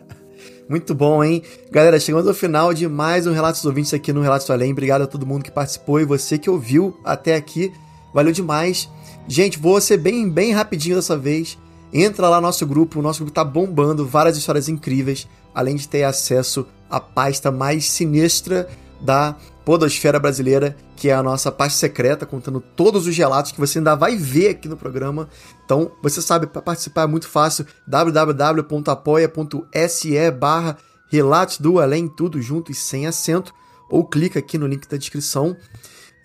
Muito 0.71 0.95
bom, 0.95 1.21
hein? 1.21 1.43
Galera, 1.69 1.99
chegando 1.99 2.29
ao 2.29 2.33
final 2.33 2.73
de 2.73 2.87
mais 2.87 3.27
um 3.27 3.33
Relatos 3.33 3.65
Ouvintes 3.65 3.93
aqui 3.93 4.13
no 4.13 4.21
Relatos 4.21 4.49
Além. 4.49 4.71
Obrigado 4.71 5.01
a 5.01 5.05
todo 5.05 5.25
mundo 5.25 5.43
que 5.43 5.51
participou 5.51 5.99
e 5.99 6.05
você 6.05 6.37
que 6.37 6.49
ouviu 6.49 6.97
até 7.03 7.35
aqui. 7.35 7.73
Valeu 8.13 8.31
demais. 8.31 8.89
Gente, 9.27 9.59
vou 9.59 9.81
ser 9.81 9.97
bem, 9.97 10.29
bem 10.29 10.53
rapidinho 10.53 10.95
dessa 10.95 11.17
vez. 11.17 11.57
Entra 11.91 12.29
lá 12.29 12.37
no 12.37 12.47
nosso 12.47 12.65
grupo, 12.65 12.99
o 12.99 13.01
nosso 13.01 13.19
grupo 13.19 13.35
tá 13.35 13.43
bombando, 13.43 14.07
várias 14.07 14.37
histórias 14.37 14.69
incríveis, 14.69 15.27
além 15.53 15.75
de 15.75 15.89
ter 15.89 16.05
acesso 16.05 16.65
a 16.89 17.01
pasta 17.01 17.51
mais 17.51 17.89
sinistra 17.89 18.69
da 19.01 19.35
podosfera 19.65 20.19
brasileira, 20.19 20.75
que 20.95 21.09
é 21.09 21.13
a 21.13 21.23
nossa 21.23 21.51
pasta 21.51 21.79
secreta, 21.79 22.25
contando 22.25 22.59
todos 22.59 23.07
os 23.07 23.17
relatos 23.17 23.51
que 23.51 23.59
você 23.59 23.77
ainda 23.79 23.95
vai 23.95 24.15
ver 24.15 24.49
aqui 24.49 24.67
no 24.67 24.77
programa. 24.77 25.29
Então, 25.63 25.91
você 26.01 26.21
sabe, 26.21 26.47
para 26.47 26.61
participar 26.61 27.03
é 27.03 27.07
muito 27.07 27.27
fácil, 27.27 27.65
www.apoia.se 27.87 28.71
barra 30.31 30.77
Relatos 31.11 31.57
do 31.57 31.79
Além, 31.79 32.07
tudo 32.07 32.41
junto 32.41 32.71
e 32.71 32.75
sem 32.75 33.05
acento, 33.05 33.53
ou 33.89 34.05
clica 34.05 34.39
aqui 34.39 34.57
no 34.57 34.65
link 34.65 34.87
da 34.87 34.95
descrição. 34.95 35.57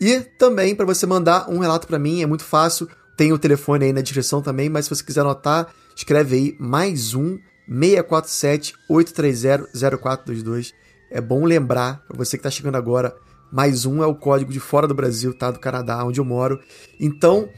E 0.01 0.21
também 0.21 0.77
para 0.77 0.87
você 0.87 1.07
mandar 1.07 1.51
um 1.51 1.59
relato 1.59 1.89
para 1.89 1.99
mim, 1.99 2.23
é 2.23 2.27
muito 2.27 2.45
fácil, 2.45 2.89
tem 3.17 3.33
o 3.33 3.39
telefone 3.39 3.87
aí 3.87 3.93
na 3.93 4.01
descrição 4.01 4.41
também, 4.41 4.69
mas 4.69 4.85
se 4.85 4.95
você 4.95 5.03
quiser 5.03 5.23
anotar, 5.23 5.69
escreve 5.97 6.37
aí 6.37 6.57
mais 6.61 7.15
um 7.15 7.39
647 7.69 8.75
830 8.89 9.99
0422. 9.99 10.73
É 11.11 11.21
bom 11.21 11.45
lembrar, 11.45 12.05
para 12.07 12.17
você 12.17 12.37
que 12.37 12.41
está 12.41 12.51
chegando 12.51 12.77
agora, 12.77 13.17
mais 13.57 13.87
um 13.87 14.03
é 14.03 14.07
o 14.07 14.15
código 14.15 14.53
de 14.53 14.61
fora 14.61 14.87
do 14.87 14.93
Brasil, 14.93 15.33
tá? 15.33 15.51
Do 15.51 15.59
Canadá, 15.59 16.05
onde 16.05 16.21
eu 16.21 16.25
moro. 16.27 16.61
Então, 17.01 17.49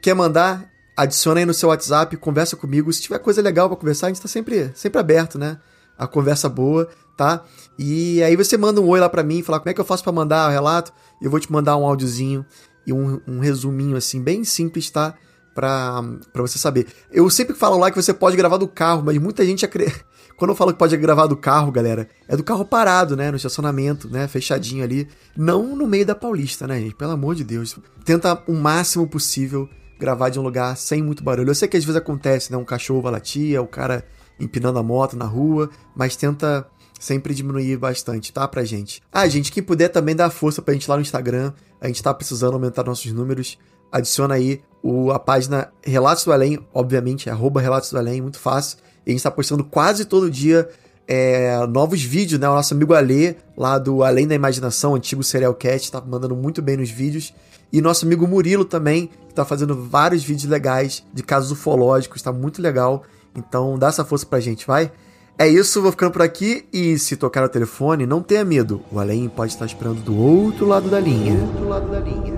quer 0.00 0.14
mandar? 0.14 0.70
Adiciona 0.96 1.40
aí 1.40 1.44
no 1.44 1.52
seu 1.52 1.68
WhatsApp, 1.70 2.16
conversa 2.16 2.54
comigo. 2.54 2.92
Se 2.92 3.02
tiver 3.02 3.18
coisa 3.18 3.42
legal 3.42 3.68
para 3.68 3.76
conversar, 3.76 4.06
a 4.06 4.10
gente 4.10 4.18
está 4.18 4.28
sempre, 4.28 4.70
sempre 4.76 5.00
aberto, 5.00 5.36
né? 5.36 5.58
A 5.98 6.06
conversa 6.06 6.48
boa, 6.48 6.88
tá? 7.16 7.44
E 7.76 8.22
aí 8.22 8.36
você 8.36 8.56
manda 8.56 8.80
um 8.80 8.86
oi 8.86 9.00
lá 9.00 9.08
para 9.08 9.24
mim, 9.24 9.42
falar 9.42 9.58
como 9.58 9.68
é 9.68 9.74
que 9.74 9.80
eu 9.80 9.84
faço 9.84 10.04
para 10.04 10.12
mandar 10.12 10.48
o 10.48 10.52
relato. 10.52 10.92
Eu 11.20 11.28
vou 11.28 11.40
te 11.40 11.50
mandar 11.50 11.76
um 11.76 11.84
áudiozinho 11.84 12.46
e 12.86 12.92
um, 12.92 13.20
um 13.26 13.40
resuminho 13.40 13.96
assim, 13.96 14.22
bem 14.22 14.44
simples, 14.44 14.88
tá? 14.90 15.12
Pra, 15.56 16.04
pra 16.32 16.42
você 16.42 16.56
saber. 16.56 16.86
Eu 17.10 17.28
sempre 17.30 17.56
falo 17.56 17.76
lá 17.76 17.90
que 17.90 18.00
você 18.00 18.14
pode 18.14 18.36
gravar 18.36 18.58
do 18.58 18.68
carro, 18.68 19.02
mas 19.04 19.18
muita 19.18 19.44
gente 19.44 19.64
acredita 19.64 20.04
quando 20.38 20.50
eu 20.52 20.56
falo 20.56 20.72
que 20.72 20.78
pode 20.78 20.96
gravar 20.96 21.26
do 21.26 21.36
carro, 21.36 21.72
galera, 21.72 22.08
é 22.28 22.36
do 22.36 22.44
carro 22.44 22.64
parado, 22.64 23.16
né? 23.16 23.28
No 23.28 23.36
estacionamento, 23.36 24.08
né? 24.08 24.28
Fechadinho 24.28 24.84
ali. 24.84 25.08
Não 25.36 25.74
no 25.74 25.84
meio 25.84 26.06
da 26.06 26.14
Paulista, 26.14 26.64
né, 26.64 26.78
gente? 26.78 26.94
Pelo 26.94 27.10
amor 27.10 27.34
de 27.34 27.42
Deus. 27.42 27.76
Tenta 28.04 28.40
o 28.46 28.54
máximo 28.54 29.08
possível 29.08 29.68
gravar 29.98 30.28
de 30.28 30.38
um 30.38 30.42
lugar 30.42 30.76
sem 30.76 31.02
muito 31.02 31.24
barulho. 31.24 31.50
Eu 31.50 31.54
sei 31.56 31.66
que 31.66 31.76
às 31.76 31.84
vezes 31.84 32.00
acontece, 32.00 32.52
né? 32.52 32.56
Um 32.56 32.64
cachorro 32.64 33.02
vai 33.02 33.10
latir, 33.10 33.60
o 33.60 33.66
cara 33.66 34.04
empinando 34.38 34.78
a 34.78 34.82
moto 34.82 35.16
na 35.16 35.24
rua, 35.24 35.68
mas 35.96 36.14
tenta 36.14 36.64
sempre 37.00 37.34
diminuir 37.34 37.76
bastante, 37.76 38.32
tá? 38.32 38.46
Pra 38.46 38.62
gente. 38.62 39.02
Ah, 39.12 39.26
gente, 39.26 39.50
quem 39.50 39.62
puder 39.62 39.88
também 39.88 40.14
dá 40.14 40.30
força 40.30 40.62
pra 40.62 40.72
gente 40.72 40.88
lá 40.88 40.94
no 40.94 41.02
Instagram. 41.02 41.52
A 41.80 41.88
gente 41.88 42.00
tá 42.00 42.14
precisando 42.14 42.54
aumentar 42.54 42.84
nossos 42.84 43.10
números. 43.12 43.58
Adiciona 43.90 44.34
aí 44.34 44.60
o, 44.82 45.10
a 45.10 45.18
página 45.18 45.72
Relatos 45.82 46.24
do 46.24 46.32
Além, 46.32 46.58
obviamente, 46.72 47.28
é 47.28 47.32
arroba 47.32 47.60
Relatos 47.60 47.90
do 47.90 47.98
Além, 47.98 48.20
muito 48.20 48.38
fácil 48.38 48.78
a 49.08 49.10
gente 49.10 49.18
está 49.18 49.30
postando 49.30 49.64
quase 49.64 50.04
todo 50.04 50.30
dia 50.30 50.68
é, 51.06 51.66
novos 51.66 52.02
vídeos, 52.02 52.38
né? 52.38 52.48
O 52.48 52.54
nosso 52.54 52.74
amigo 52.74 52.92
Alê, 52.92 53.36
lá 53.56 53.78
do 53.78 54.04
Além 54.04 54.26
da 54.26 54.34
Imaginação, 54.34 54.94
antigo 54.94 55.24
Serial 55.24 55.54
Cat, 55.54 55.82
está 55.82 56.00
mandando 56.00 56.36
muito 56.36 56.60
bem 56.60 56.76
nos 56.76 56.90
vídeos. 56.90 57.32
E 57.72 57.80
nosso 57.80 58.04
amigo 58.04 58.26
Murilo 58.26 58.64
também, 58.64 59.06
que 59.06 59.30
está 59.30 59.44
fazendo 59.44 59.74
vários 59.74 60.22
vídeos 60.22 60.50
legais 60.50 61.04
de 61.12 61.22
casos 61.22 61.50
ufológicos, 61.50 62.18
está 62.18 62.30
muito 62.30 62.60
legal. 62.60 63.02
Então 63.34 63.78
dá 63.78 63.88
essa 63.88 64.04
força 64.04 64.26
pra 64.26 64.40
gente, 64.40 64.66
vai? 64.66 64.92
É 65.38 65.48
isso, 65.48 65.80
vou 65.80 65.92
ficando 65.92 66.12
por 66.12 66.20
aqui 66.20 66.66
e 66.72 66.98
se 66.98 67.16
tocar 67.16 67.44
o 67.44 67.48
telefone, 67.48 68.04
não 68.06 68.20
tenha 68.20 68.44
medo. 68.44 68.82
O 68.92 68.98
Além 68.98 69.28
pode 69.28 69.52
estar 69.52 69.64
esperando 69.64 70.02
do 70.02 70.16
outro 70.18 70.66
lado 70.66 70.90
da 70.90 71.00
linha. 71.00 71.34
Do 71.36 71.46
outro 71.46 71.68
lado 71.68 71.90
da 71.90 72.00
linha. 72.00 72.37